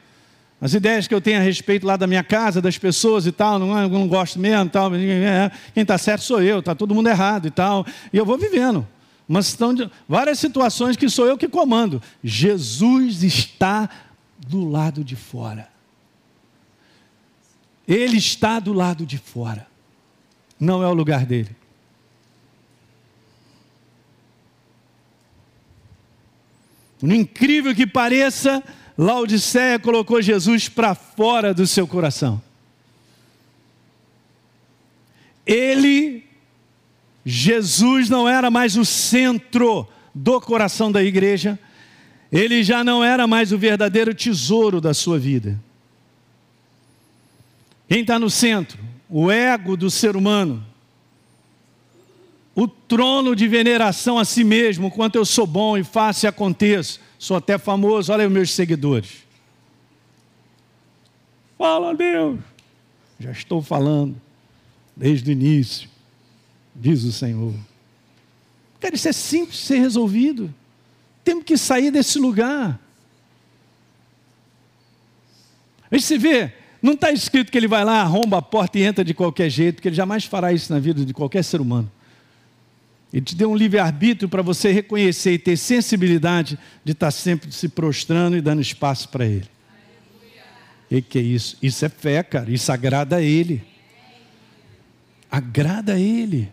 [0.65, 3.59] As ideias que eu tenho a respeito lá da minha casa, das pessoas e tal,
[3.59, 7.47] não, não gosto mesmo, tal, é, quem está certo sou eu, está todo mundo errado
[7.47, 7.85] e tal.
[8.11, 8.89] E eu vou vivendo.
[9.29, 12.01] Mas estão de, várias situações que sou eu que comando.
[12.23, 13.91] Jesus está
[14.39, 15.69] do lado de fora.
[17.87, 19.67] Ele está do lado de fora.
[20.59, 21.55] Não é o lugar dele.
[27.03, 28.65] No incrível que pareça,
[28.97, 32.40] Laodiceia colocou Jesus para fora do seu coração.
[35.45, 36.24] Ele,
[37.24, 41.59] Jesus, não era mais o centro do coração da igreja,
[42.30, 45.61] ele já não era mais o verdadeiro tesouro da sua vida.
[47.88, 48.78] Quem está no centro?
[49.09, 50.64] O ego do ser humano.
[52.55, 57.01] O trono de veneração a si mesmo, quanto eu sou bom e faço e aconteço
[57.25, 59.25] sou até famoso, olha os meus seguidores.
[61.57, 62.39] Fala, Deus.
[63.18, 64.20] Já estou falando
[64.95, 65.89] desde o início,
[66.75, 67.55] diz o Senhor.
[68.79, 70.55] Cara, isso é simples de ser resolvido.
[71.25, 72.79] Temos que sair desse lugar.
[75.91, 76.53] Aí você vê,
[76.83, 79.77] não está escrito que ele vai lá, arromba a porta e entra de qualquer jeito,
[79.77, 81.91] porque ele jamais fará isso na vida de qualquer ser humano.
[83.15, 87.53] Ele te deu um livre-arbítrio para você reconhecer e ter sensibilidade de estar tá sempre
[87.53, 89.49] se prostrando e dando espaço para Ele.
[90.91, 91.57] E que é isso?
[91.62, 92.51] Isso é fé, cara.
[92.51, 93.62] Isso agrada a Ele.
[95.31, 96.53] Agrada a Ele.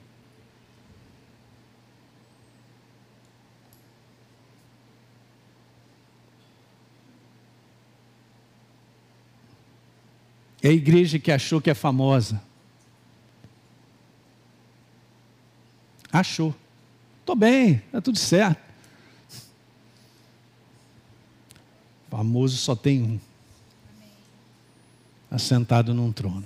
[10.62, 12.39] É a igreja que achou que é famosa.
[16.12, 16.53] Achou.
[17.22, 18.59] Estou bem, está tudo certo.
[22.09, 23.20] Famoso só tem um.
[25.30, 26.45] Assentado num trono.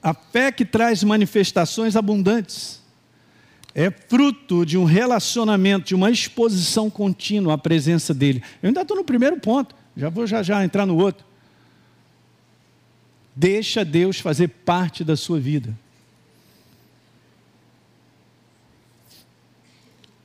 [0.00, 2.80] A fé que traz manifestações abundantes
[3.74, 8.42] é fruto de um relacionamento, de uma exposição contínua à presença dele.
[8.62, 11.24] Eu ainda estou no primeiro ponto, já vou já já entrar no outro.
[13.34, 15.76] Deixa Deus fazer parte da sua vida.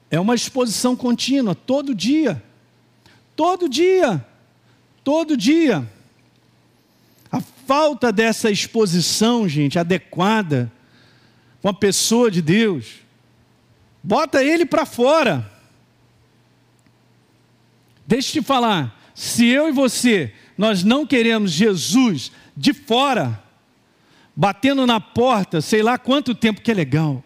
[0.10, 2.41] É uma exposição contínua, todo dia.
[3.36, 4.26] Todo dia.
[5.03, 5.89] Todo dia.
[7.32, 10.72] A falta dessa exposição, gente, adequada
[11.62, 13.01] com a pessoa de Deus,
[14.01, 15.51] bota ele para fora.
[18.05, 23.43] Deixa eu te falar, se eu e você, nós não queremos Jesus de fora,
[24.34, 27.22] batendo na porta, sei lá quanto tempo que é legal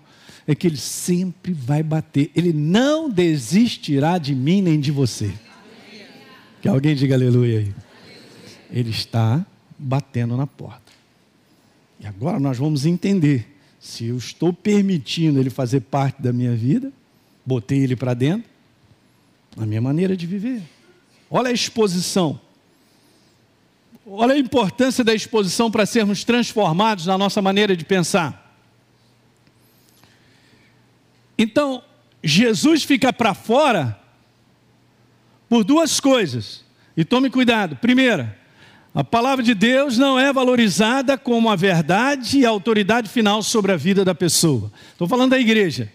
[0.47, 5.33] é que Ele sempre vai bater, Ele não desistirá de mim nem de você.
[6.61, 7.73] Que alguém diga aleluia aí.
[8.71, 9.45] Ele está
[9.77, 10.91] batendo na porta.
[11.99, 13.47] E agora nós vamos entender
[13.79, 16.91] se eu estou permitindo Ele fazer parte da minha vida,
[17.45, 18.49] botei Ele para dentro,
[19.55, 20.61] na minha maneira de viver.
[21.29, 22.39] Olha a exposição.
[24.05, 28.40] Olha a importância da exposição para sermos transformados na nossa maneira de pensar.
[31.41, 31.81] Então,
[32.23, 33.99] Jesus fica para fora
[35.49, 36.63] por duas coisas.
[36.95, 37.75] E tome cuidado.
[37.77, 38.37] Primeira,
[38.93, 43.71] a palavra de Deus não é valorizada como a verdade e a autoridade final sobre
[43.71, 44.71] a vida da pessoa.
[44.91, 45.91] Estou falando da igreja.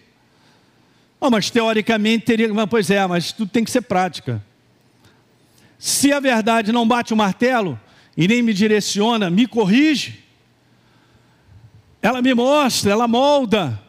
[1.17, 2.49] Oh, mas teoricamente teria.
[2.67, 4.43] Pois é, mas tudo tem que ser prática.
[5.79, 7.79] Se a verdade não bate o martelo
[8.17, 10.25] e nem me direciona, me corrige,
[12.01, 13.86] ela me mostra, ela molda,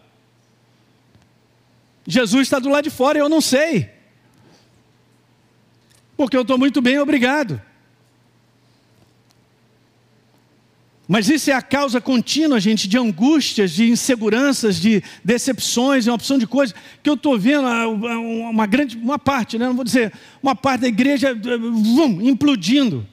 [2.11, 3.91] Jesus está do lado de fora e eu não sei.
[6.17, 7.61] Porque eu estou muito bem, obrigado.
[11.07, 16.17] Mas isso é a causa contínua, gente, de angústias, de inseguranças, de decepções, é uma
[16.17, 19.67] opção de coisas que eu estou vendo ah, uma grande, uma parte, né?
[19.67, 23.07] não vou dizer, uma parte da igreja vum, implodindo.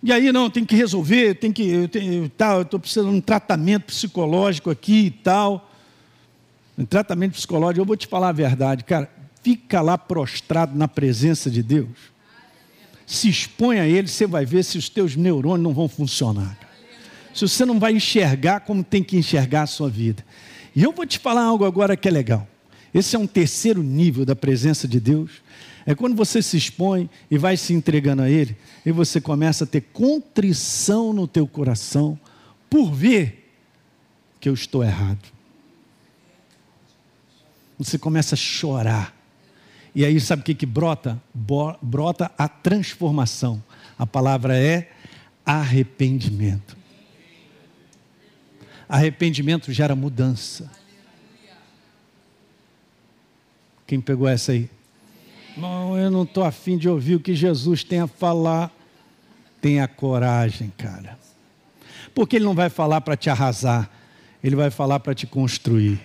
[0.00, 4.70] E aí, não, tem que resolver, tem que, eu estou precisando de um tratamento psicológico
[4.70, 5.67] aqui e tal.
[6.78, 9.10] Um tratamento psicológico, eu vou te falar a verdade, cara,
[9.42, 12.18] fica lá prostrado na presença de Deus
[13.08, 16.58] se expõe a ele, você vai ver se os teus neurônios não vão funcionar.
[17.34, 20.22] Se você não vai enxergar como tem que enxergar a sua vida.
[20.76, 22.46] E eu vou te falar algo agora que é legal.
[22.92, 25.42] Esse é um terceiro nível da presença de Deus.
[25.86, 28.54] É quando você se expõe e vai se entregando a Ele,
[28.84, 32.18] e você começa a ter contrição no teu coração
[32.68, 33.54] por ver
[34.38, 35.37] que eu estou errado.
[37.78, 39.18] Você começa a chorar
[39.94, 41.20] e aí, sabe o que, que brota?
[41.34, 43.60] Brota a transformação.
[43.98, 44.90] A palavra é
[45.44, 46.76] arrependimento.
[48.88, 50.70] Arrependimento gera mudança.
[53.86, 54.70] Quem pegou essa aí?
[55.56, 58.70] Não, eu não estou afim de ouvir o que Jesus tem a falar.
[59.60, 61.18] Tenha coragem, cara.
[62.14, 63.90] Porque Ele não vai falar para te arrasar,
[64.44, 66.00] Ele vai falar para te construir.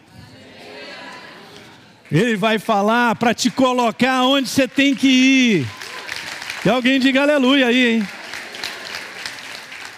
[2.14, 5.68] Ele vai falar para te colocar onde você tem que ir.
[6.64, 8.07] E alguém diga aleluia aí, hein?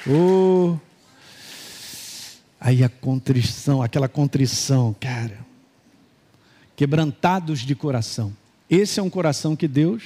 [0.08, 0.78] Oh.
[2.58, 5.38] Aí a contrição, aquela contrição, cara.
[6.74, 8.34] Quebrantados de coração.
[8.70, 10.02] Esse é um coração que Deus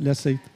[0.00, 0.50] lhe aceita.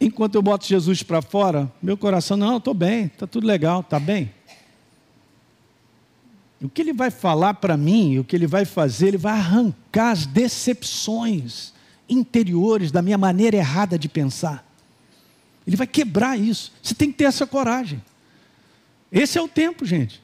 [0.00, 3.98] Enquanto eu boto Jesus para fora, meu coração, não, estou bem, está tudo legal, está
[3.98, 4.30] bem.
[6.62, 10.10] O que ele vai falar para mim, o que ele vai fazer, ele vai arrancar
[10.10, 11.72] as decepções
[12.08, 14.66] interiores da minha maneira errada de pensar.
[15.66, 16.72] Ele vai quebrar isso.
[16.82, 18.02] Você tem que ter essa coragem.
[19.10, 20.22] Esse é o tempo, gente.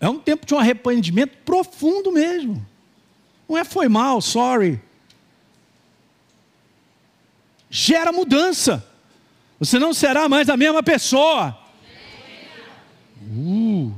[0.00, 2.64] É um tempo de um arrependimento profundo mesmo.
[3.48, 4.80] Não é foi mal, sorry.
[7.70, 8.86] Gera mudança.
[9.58, 11.58] Você não será mais a mesma pessoa.
[13.34, 13.92] Uh,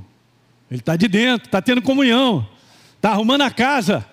[0.71, 2.49] ele está de dentro, está tendo comunhão,
[2.97, 4.05] está arrumando a casa.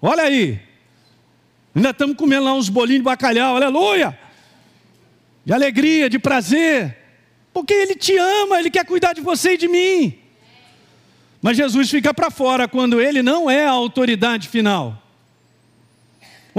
[0.00, 0.60] Olha aí,
[1.74, 4.18] ainda estamos comendo lá uns bolinhos de bacalhau, aleluia!
[5.44, 6.96] De alegria, de prazer,
[7.52, 10.18] porque Ele te ama, Ele quer cuidar de você e de mim.
[11.42, 15.00] Mas Jesus fica para fora quando Ele não é a autoridade final.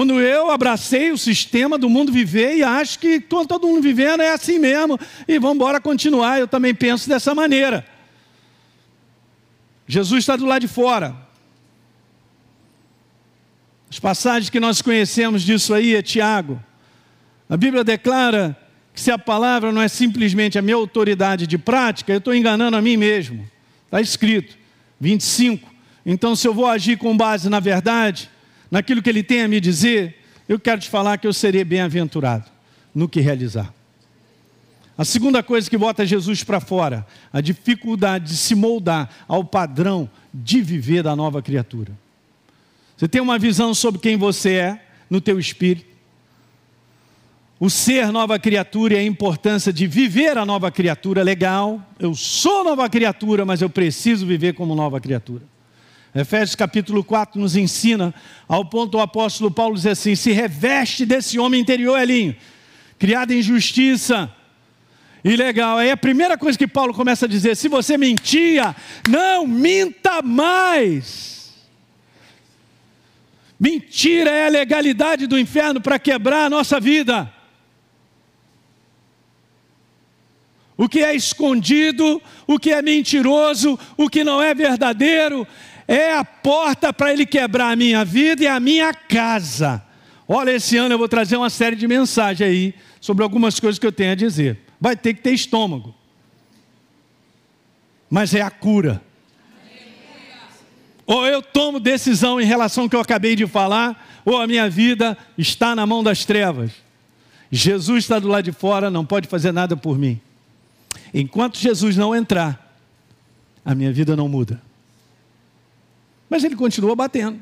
[0.01, 4.33] Quando eu abracei o sistema do mundo viver e acho que todo mundo vivendo é
[4.33, 7.85] assim mesmo, e vamos embora continuar, eu também penso dessa maneira.
[9.85, 11.15] Jesus está do lado de fora.
[13.91, 16.59] As passagens que nós conhecemos disso aí é Tiago.
[17.47, 18.57] A Bíblia declara
[18.95, 22.75] que se a palavra não é simplesmente a minha autoridade de prática, eu estou enganando
[22.75, 23.47] a mim mesmo.
[23.85, 24.57] Está escrito,
[24.99, 25.71] 25.
[26.03, 28.31] Então, se eu vou agir com base na verdade,
[28.71, 30.15] naquilo que Ele tem a me dizer,
[30.47, 32.45] eu quero te falar que eu serei bem-aventurado
[32.95, 33.73] no que realizar.
[34.97, 40.09] A segunda coisa que bota Jesus para fora, a dificuldade de se moldar ao padrão
[40.33, 41.91] de viver da nova criatura.
[42.95, 45.89] Você tem uma visão sobre quem você é no teu espírito.
[47.59, 51.83] O ser nova criatura e a importância de viver a nova criatura, legal.
[51.99, 55.43] Eu sou nova criatura, mas eu preciso viver como nova criatura.
[56.13, 58.13] Efésios capítulo 4 nos ensina,
[58.45, 62.35] ao ponto o apóstolo Paulo diz assim: se reveste desse homem interior, Elinho,
[62.99, 64.29] criado em justiça.
[65.23, 68.75] E legal, aí a primeira coisa que Paulo começa a dizer: se você mentia,
[69.09, 71.31] não minta mais.
[73.57, 77.31] Mentira é a legalidade do inferno para quebrar a nossa vida.
[80.75, 85.47] O que é escondido, o que é mentiroso, o que não é verdadeiro,
[85.91, 89.83] é a porta para ele quebrar a minha vida e a minha casa.
[90.25, 93.85] Olha, esse ano eu vou trazer uma série de mensagens aí sobre algumas coisas que
[93.85, 94.59] eu tenho a dizer.
[94.79, 95.93] Vai ter que ter estômago.
[98.09, 99.01] Mas é a cura.
[101.05, 104.69] Ou eu tomo decisão em relação ao que eu acabei de falar, ou a minha
[104.69, 106.71] vida está na mão das trevas.
[107.51, 110.21] Jesus está do lado de fora, não pode fazer nada por mim.
[111.13, 112.79] Enquanto Jesus não entrar,
[113.65, 114.70] a minha vida não muda.
[116.31, 117.41] Mas ele continua batendo.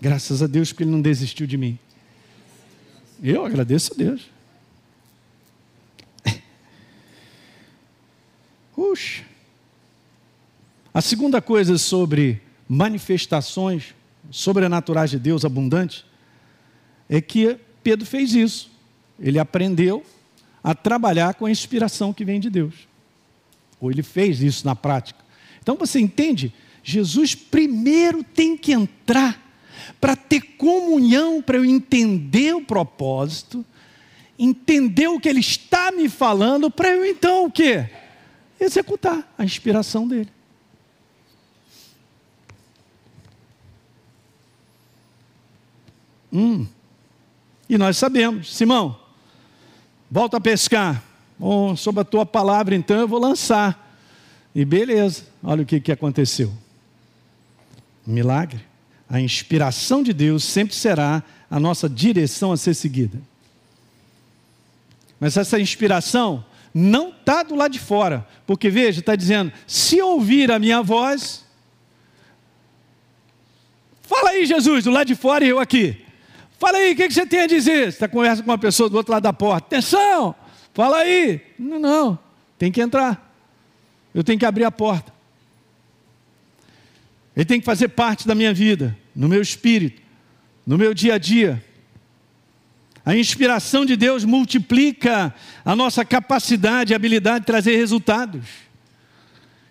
[0.00, 1.78] Graças a Deus, porque ele não desistiu de mim.
[3.22, 4.30] Eu agradeço a Deus.
[8.74, 9.24] Puxa.
[10.94, 13.94] A segunda coisa sobre manifestações
[14.30, 16.02] sobrenaturais de Deus abundantes
[17.10, 18.70] é que Pedro fez isso.
[19.20, 20.02] ele aprendeu
[20.62, 22.88] a trabalhar com a inspiração que vem de Deus.
[23.78, 25.22] Ou ele fez isso na prática.
[25.60, 26.50] Então você entende?
[26.84, 29.42] Jesus primeiro tem que entrar
[29.98, 33.64] para ter comunhão, para eu entender o propósito,
[34.38, 37.88] entender o que ele está me falando, para eu então o quê?
[38.60, 40.28] Executar a inspiração dele.
[46.30, 46.66] Hum.
[47.66, 49.00] E nós sabemos, Simão,
[50.10, 51.02] volta a pescar.
[51.40, 53.98] Oh, sob a tua palavra, então eu vou lançar.
[54.54, 56.52] E beleza, olha o que, que aconteceu.
[58.06, 58.60] Milagre.
[59.08, 63.20] A inspiração de Deus sempre será a nossa direção a ser seguida.
[65.20, 66.44] Mas essa inspiração
[66.74, 71.44] não está do lado de fora, porque veja, está dizendo: se ouvir a minha voz,
[74.02, 76.04] fala aí, Jesus, do lado de fora e eu aqui.
[76.58, 77.84] Fala aí, o que, que você tem a dizer?
[77.84, 79.66] Você está conversando com uma pessoa do outro lado da porta.
[79.66, 80.34] Atenção!
[80.72, 81.40] Fala aí.
[81.58, 82.18] Não, não.
[82.58, 83.32] Tem que entrar.
[84.12, 85.13] Eu tenho que abrir a porta.
[87.36, 90.00] Ele tem que fazer parte da minha vida, no meu espírito,
[90.66, 91.62] no meu dia a dia.
[93.04, 98.46] A inspiração de Deus multiplica a nossa capacidade e habilidade de trazer resultados.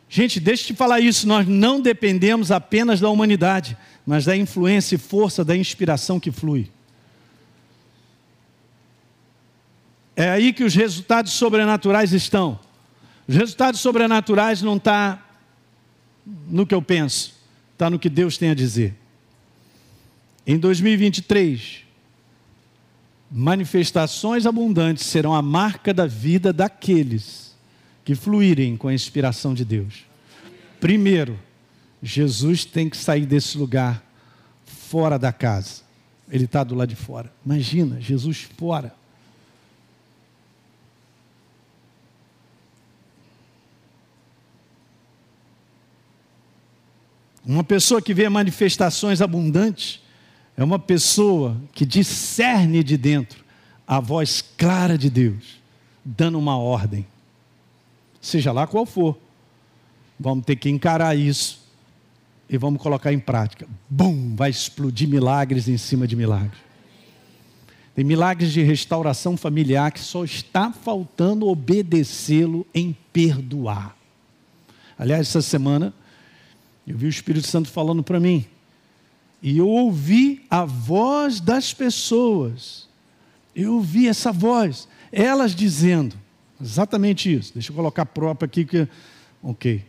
[0.08, 4.96] Gente, deixa eu te falar isso, nós não dependemos apenas da humanidade, mas da influência
[4.96, 6.70] e força da inspiração que flui.
[10.16, 12.60] É aí que os resultados sobrenaturais estão.
[13.28, 15.24] Os resultados sobrenaturais não estão tá
[16.48, 17.33] no que eu penso,
[17.74, 18.96] está no que Deus tem a dizer.
[20.46, 21.84] Em 2023,
[23.32, 27.56] manifestações abundantes serão a marca da vida daqueles
[28.06, 30.06] que fluírem com a inspiração de Deus.
[30.80, 31.40] Primeiro,
[32.02, 34.04] Jesus tem que sair desse lugar
[34.66, 35.82] fora da casa.
[36.30, 37.32] Ele está do lado de fora.
[37.46, 38.94] Imagina, Jesus fora.
[47.46, 50.02] Uma pessoa que vê manifestações abundantes
[50.56, 53.44] é uma pessoa que discerne de dentro
[53.86, 55.60] a voz clara de Deus,
[56.06, 57.06] dando uma ordem,
[58.22, 59.18] seja lá qual for.
[60.18, 61.60] Vamos ter que encarar isso
[62.50, 63.68] e vamos colocar em prática.
[63.90, 64.36] Bum!
[64.36, 66.62] Vai explodir milagres em cima de milagres.
[67.94, 73.96] Tem milagres de restauração familiar que só está faltando obedecê-lo em perdoar.
[74.98, 75.94] Aliás, essa semana
[76.86, 78.46] eu vi o Espírito Santo falando para mim.
[79.42, 82.88] E eu ouvi a voz das pessoas.
[83.56, 86.18] Eu ouvi essa voz, elas dizendo
[86.62, 87.54] exatamente isso.
[87.54, 88.88] Deixa eu colocar próprio aqui que
[89.42, 89.84] OK.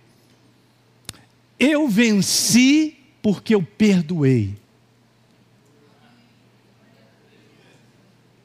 [1.58, 4.56] Eu venci porque eu perdoei.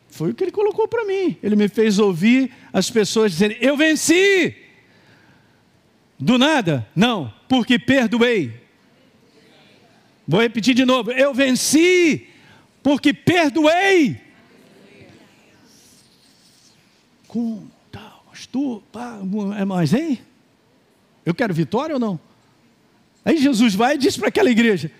[0.10, 1.38] Foi o que ele colocou para mim.
[1.42, 4.56] Ele me fez ouvir as pessoas dizerem: Eu venci.
[6.20, 6.88] Do nada?
[6.96, 8.62] Não, porque perdoei.
[10.28, 11.12] Vou repetir de novo.
[11.12, 12.28] Eu venci
[12.84, 14.22] porque perdoei.
[17.28, 18.84] Com tal, pastor,
[19.58, 20.20] é mais, hein?
[21.26, 22.20] Eu quero vitória ou não?
[23.26, 24.92] Aí Jesus vai e diz para aquela igreja: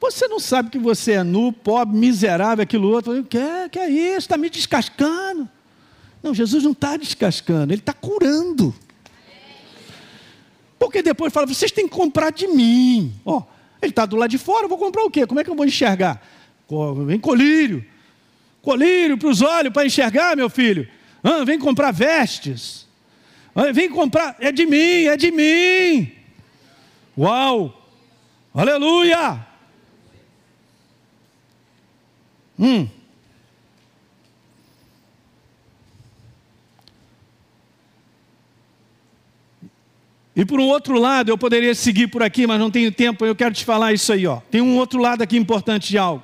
[0.00, 3.24] Você não sabe que você é nu, pobre, miserável, aquilo outro.
[3.24, 4.18] Que é, que é isso?
[4.18, 5.48] Está me descascando.
[6.22, 8.74] Não, Jesus não está descascando, ele está curando.
[10.78, 13.14] Porque depois fala, vocês têm que comprar de mim.
[13.24, 13.42] Ó,
[13.80, 15.26] ele está do lado de fora, eu vou comprar o quê?
[15.26, 16.22] Como é que eu vou enxergar?
[17.06, 17.84] Vem colírio.
[18.60, 20.88] Colírio para os olhos para enxergar, meu filho.
[21.22, 22.86] Ah, vem comprar vestes.
[23.54, 24.36] Ah, vem comprar.
[24.40, 26.12] É de mim, é de mim.
[27.16, 27.90] Uau!
[28.52, 29.46] Aleluia!
[32.58, 32.88] Hum.
[40.36, 43.34] E por um outro lado, eu poderia seguir por aqui, mas não tenho tempo, eu
[43.34, 44.26] quero te falar isso aí.
[44.26, 44.36] Ó.
[44.50, 46.22] Tem um outro lado aqui importante de algo.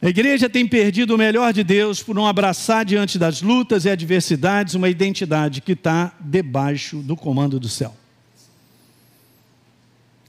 [0.00, 3.90] A igreja tem perdido o melhor de Deus por não abraçar diante das lutas e
[3.90, 7.94] adversidades uma identidade que está debaixo do comando do céu.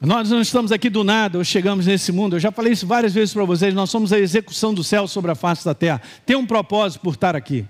[0.01, 2.35] Nós não estamos aqui do nada, ou chegamos nesse mundo.
[2.35, 3.75] Eu já falei isso várias vezes para vocês.
[3.75, 6.01] Nós somos a execução do céu sobre a face da terra.
[6.25, 7.63] Tem um propósito por estar aqui.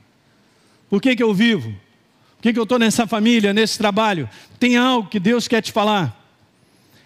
[0.89, 1.75] Por que, que eu vivo?
[2.41, 4.27] Por que, que eu estou nessa família, nesse trabalho?
[4.59, 6.19] Tem algo que Deus quer te falar.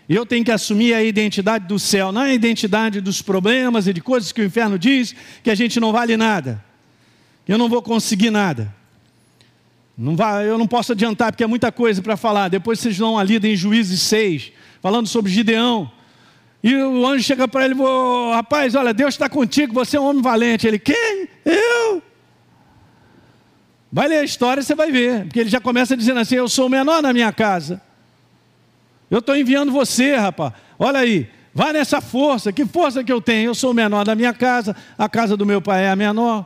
[0.08, 3.92] E eu tenho que assumir a identidade do céu, não a identidade dos problemas e
[3.92, 5.14] de coisas que o inferno diz
[5.44, 6.64] que a gente não vale nada,
[7.46, 8.74] eu não vou conseguir nada.
[9.98, 12.48] Não vai, eu não posso adiantar porque é muita coisa para falar.
[12.48, 15.92] Depois vocês dão uma lida em Juízes 6, falando sobre Gideão.
[16.64, 20.06] E o anjo chega para ele e Rapaz, olha, Deus está contigo, você é um
[20.06, 20.66] homem valente.
[20.66, 21.28] Ele, quem?
[21.44, 22.02] Eu?
[23.96, 25.24] Vai ler a história, você vai ver.
[25.24, 27.82] Porque ele já começa dizendo assim: Eu sou o menor na minha casa.
[29.10, 30.52] Eu estou enviando você, rapaz.
[30.78, 32.52] Olha aí, vai nessa força.
[32.52, 33.52] Que força que eu tenho?
[33.52, 36.46] Eu sou o menor da minha casa, a casa do meu pai é a menor.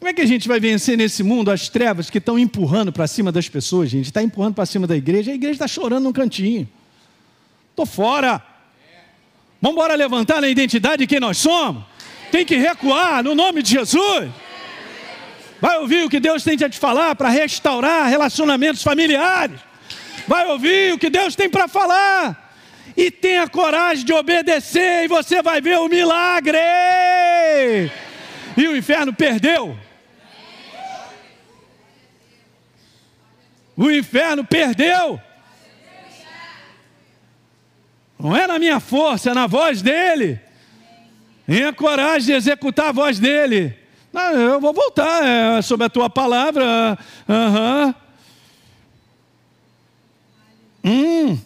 [0.00, 3.06] Como é que a gente vai vencer nesse mundo as trevas que estão empurrando para
[3.06, 4.06] cima das pessoas, gente?
[4.06, 6.68] Está empurrando para cima da igreja, a igreja está chorando num cantinho.
[7.70, 8.42] Estou fora.
[9.62, 11.84] Vamos embora levantar na identidade de quem nós somos.
[12.30, 14.30] Tem que recuar no nome de Jesus.
[15.60, 19.58] Vai ouvir o que Deus tem a te falar para restaurar relacionamentos familiares.
[20.26, 22.52] Vai ouvir o que Deus tem para falar.
[22.96, 26.58] E tenha coragem de obedecer, e você vai ver o milagre.
[28.56, 29.78] E o inferno perdeu.
[33.76, 35.20] O inferno perdeu.
[38.18, 40.40] Não é na minha força, é na voz dele.
[41.48, 43.74] Tenha coragem de executar a voz dele.
[44.12, 46.98] Não, eu vou voltar é, sobre a tua palavra.
[47.26, 47.94] Uhum.
[50.84, 51.38] Hum.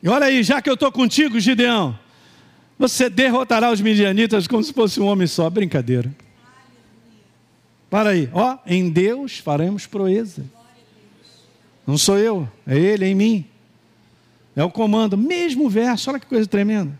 [0.00, 1.98] E olha aí, já que eu estou contigo, Gideão,
[2.78, 5.50] você derrotará os midianitas como se fosse um homem só.
[5.50, 6.14] Brincadeira.
[7.90, 10.44] Para aí, ó, em Deus faremos proeza.
[11.84, 13.55] Não sou eu, é Ele em mim.
[14.56, 16.98] É o comando, mesmo verso, olha que coisa tremenda.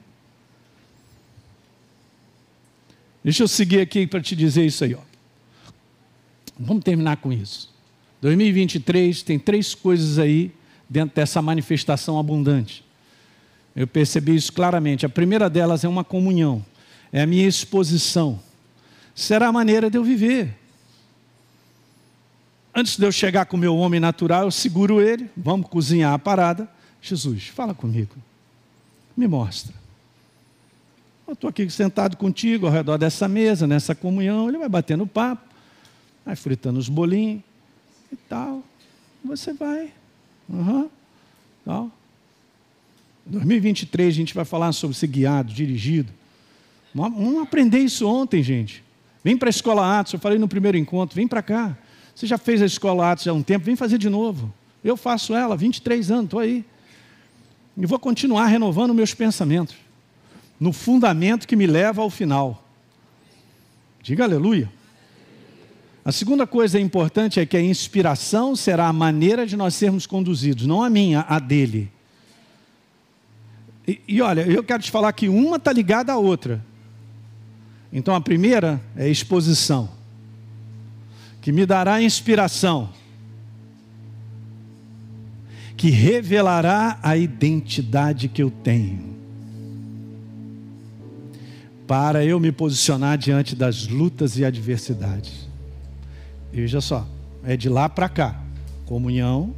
[3.25, 4.95] Deixa eu seguir aqui para te dizer isso aí.
[4.95, 5.01] Ó.
[6.61, 7.75] Vamos terminar com isso.
[8.21, 10.53] 2023 tem três coisas aí
[10.89, 12.85] dentro dessa manifestação abundante.
[13.75, 15.05] Eu percebi isso claramente.
[15.05, 16.65] A primeira delas é uma comunhão,
[17.11, 18.39] é a minha exposição.
[19.15, 20.55] Será a maneira de eu viver.
[22.75, 26.19] Antes de eu chegar com o meu homem natural, eu seguro ele, vamos cozinhar a
[26.19, 26.76] parada.
[27.09, 28.15] Jesus, fala comigo,
[29.17, 29.75] me mostra.
[31.27, 34.49] Eu estou aqui sentado contigo ao redor dessa mesa, nessa comunhão.
[34.49, 35.43] Ele vai batendo papo,
[36.25, 37.43] vai fritando os bolinhos
[38.13, 38.63] e tal.
[39.25, 39.93] Você vai.
[40.49, 40.89] Uhum,
[41.65, 41.91] tal.
[43.27, 46.13] 2023 a gente vai falar sobre ser guiado, dirigido.
[46.95, 48.85] Vamos aprender isso ontem, gente.
[49.25, 51.77] Vem para a escola Atos, eu falei no primeiro encontro, vem para cá.
[52.15, 54.55] Você já fez a escola Atos há um tempo, vem fazer de novo.
[54.85, 56.65] Eu faço ela, 23 anos, estou aí.
[57.77, 59.77] E vou continuar renovando meus pensamentos
[60.59, 62.65] no fundamento que me leva ao final.
[64.03, 64.71] Diga aleluia.
[66.05, 70.65] A segunda coisa importante é que a inspiração será a maneira de nós sermos conduzidos,
[70.65, 71.91] não a minha, a dele.
[73.87, 76.65] E, e olha, eu quero te falar que uma está ligada à outra.
[77.93, 79.89] Então a primeira é exposição,
[81.43, 82.91] que me dará inspiração,
[85.77, 89.17] que revelará a identidade que eu tenho
[91.87, 95.47] para eu me posicionar diante das lutas e adversidades.
[96.53, 97.07] Veja só,
[97.45, 98.43] é de lá para cá.
[98.87, 99.55] Comunhão,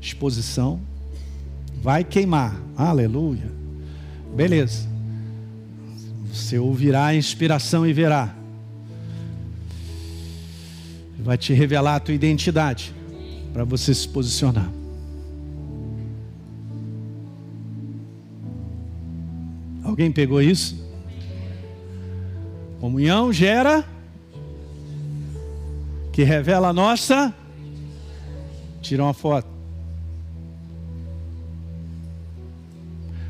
[0.00, 0.80] exposição,
[1.82, 2.60] vai queimar.
[2.76, 3.50] Aleluia.
[4.36, 4.88] Beleza.
[6.32, 8.34] Você ouvirá a inspiração e verá.
[11.18, 12.94] Vai te revelar a tua identidade
[13.52, 14.83] para você se posicionar.
[19.94, 20.76] Alguém pegou isso?
[22.80, 23.84] Comunhão gera
[26.12, 27.32] que revela a nossa.
[28.82, 29.46] Tira uma foto.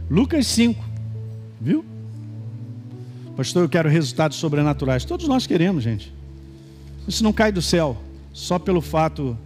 [0.09, 0.83] Lucas 5,
[1.61, 1.85] viu?
[3.37, 5.05] Pastor, eu quero resultados sobrenaturais.
[5.05, 6.15] Todos nós queremos, gente.
[7.07, 7.95] Isso não cai do céu,
[8.33, 9.37] só pelo fato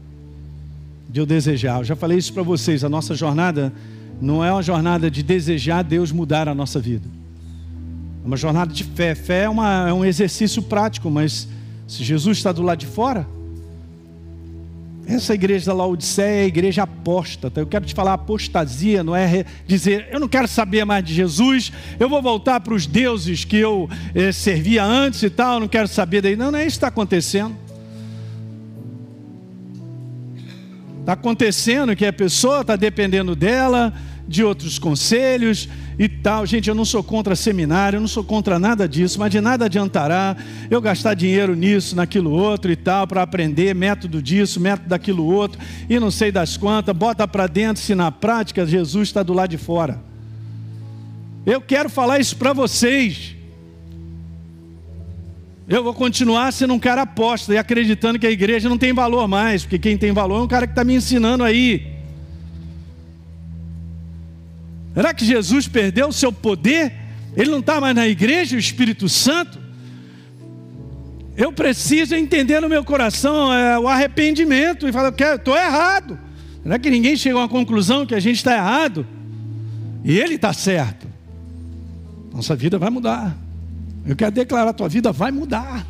[1.10, 1.80] de eu desejar.
[1.80, 2.84] Eu já falei isso para vocês.
[2.84, 3.72] A nossa jornada
[4.20, 7.18] não é uma jornada de desejar Deus mudar a nossa vida
[8.28, 9.14] uma jornada de fé.
[9.14, 11.48] Fé é, uma, é um exercício prático, mas
[11.86, 13.26] se Jesus está do lado de fora,
[15.06, 17.58] essa igreja da Laodiceia é a igreja apóstata.
[17.58, 21.72] Eu quero te falar, apostasia não é dizer, eu não quero saber mais de Jesus,
[21.98, 25.88] eu vou voltar para os deuses que eu eh, servia antes e tal, não quero
[25.88, 26.36] saber daí.
[26.36, 27.56] Não, não é isso que está acontecendo.
[31.08, 33.94] Está acontecendo que a pessoa está dependendo dela,
[34.28, 35.66] de outros conselhos
[35.98, 36.44] e tal.
[36.44, 39.64] Gente, eu não sou contra seminário, eu não sou contra nada disso, mas de nada
[39.64, 40.36] adiantará
[40.70, 45.58] eu gastar dinheiro nisso, naquilo outro e tal, para aprender método disso, método daquilo outro,
[45.88, 49.48] e não sei das quantas, bota para dentro se na prática Jesus está do lado
[49.48, 49.98] de fora.
[51.46, 53.37] Eu quero falar isso para vocês.
[55.68, 59.28] Eu vou continuar sendo um cara aposta e acreditando que a igreja não tem valor
[59.28, 61.86] mais, porque quem tem valor é um cara que está me ensinando aí.
[64.94, 66.92] Será que Jesus perdeu o seu poder
[67.36, 69.58] Ele não está mais na igreja, o Espírito Santo.
[71.36, 76.18] Eu preciso entender no meu coração é, o arrependimento e falar estou errado.
[76.62, 79.06] Será que ninguém chegou à conclusão que a gente está errado?
[80.02, 81.06] E ele está certo.
[82.32, 83.47] Nossa vida vai mudar.
[84.06, 85.86] Eu quero declarar: a tua vida vai mudar.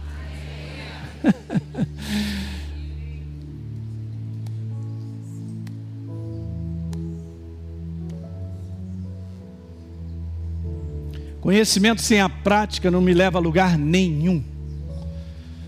[11.40, 14.44] Conhecimento sem a prática não me leva a lugar nenhum.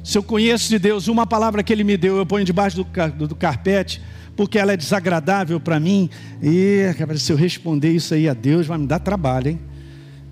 [0.05, 3.28] Se eu conheço de Deus uma palavra que Ele me deu, eu ponho debaixo do,
[3.28, 4.03] do carpete,
[4.36, 6.11] porque ela é desagradável para mim.
[6.43, 6.84] E
[7.16, 9.61] se eu responder isso aí a Deus, vai me dar trabalho, hein?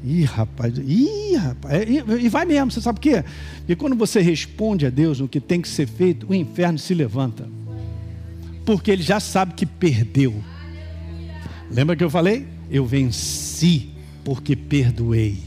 [0.04, 3.24] Ih, rapaz, ih, rapaz, e, e vai mesmo, você sabe o quê?
[3.68, 6.94] E quando você responde a Deus no que tem que ser feito, o inferno se
[6.94, 7.48] levanta,
[8.64, 10.34] porque ele já sabe que perdeu.
[11.70, 12.46] Lembra que eu falei?
[12.70, 13.90] Eu venci
[14.24, 15.38] porque perdoei.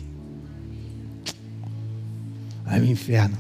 [2.65, 3.37] Aí o inferno.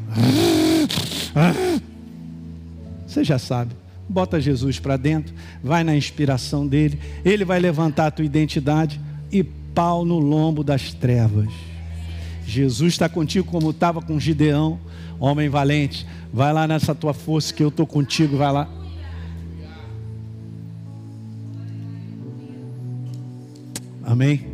[3.05, 3.75] Você já sabe.
[4.07, 5.33] Bota Jesus para dentro,
[5.63, 8.99] vai na inspiração dele, ele vai levantar a tua identidade
[9.31, 11.49] e pau no lombo das trevas.
[12.45, 14.79] Jesus está contigo como estava com Gideão,
[15.19, 16.05] homem valente.
[16.33, 18.69] Vai lá nessa tua força que eu estou contigo, vai lá.
[24.03, 24.50] Amém.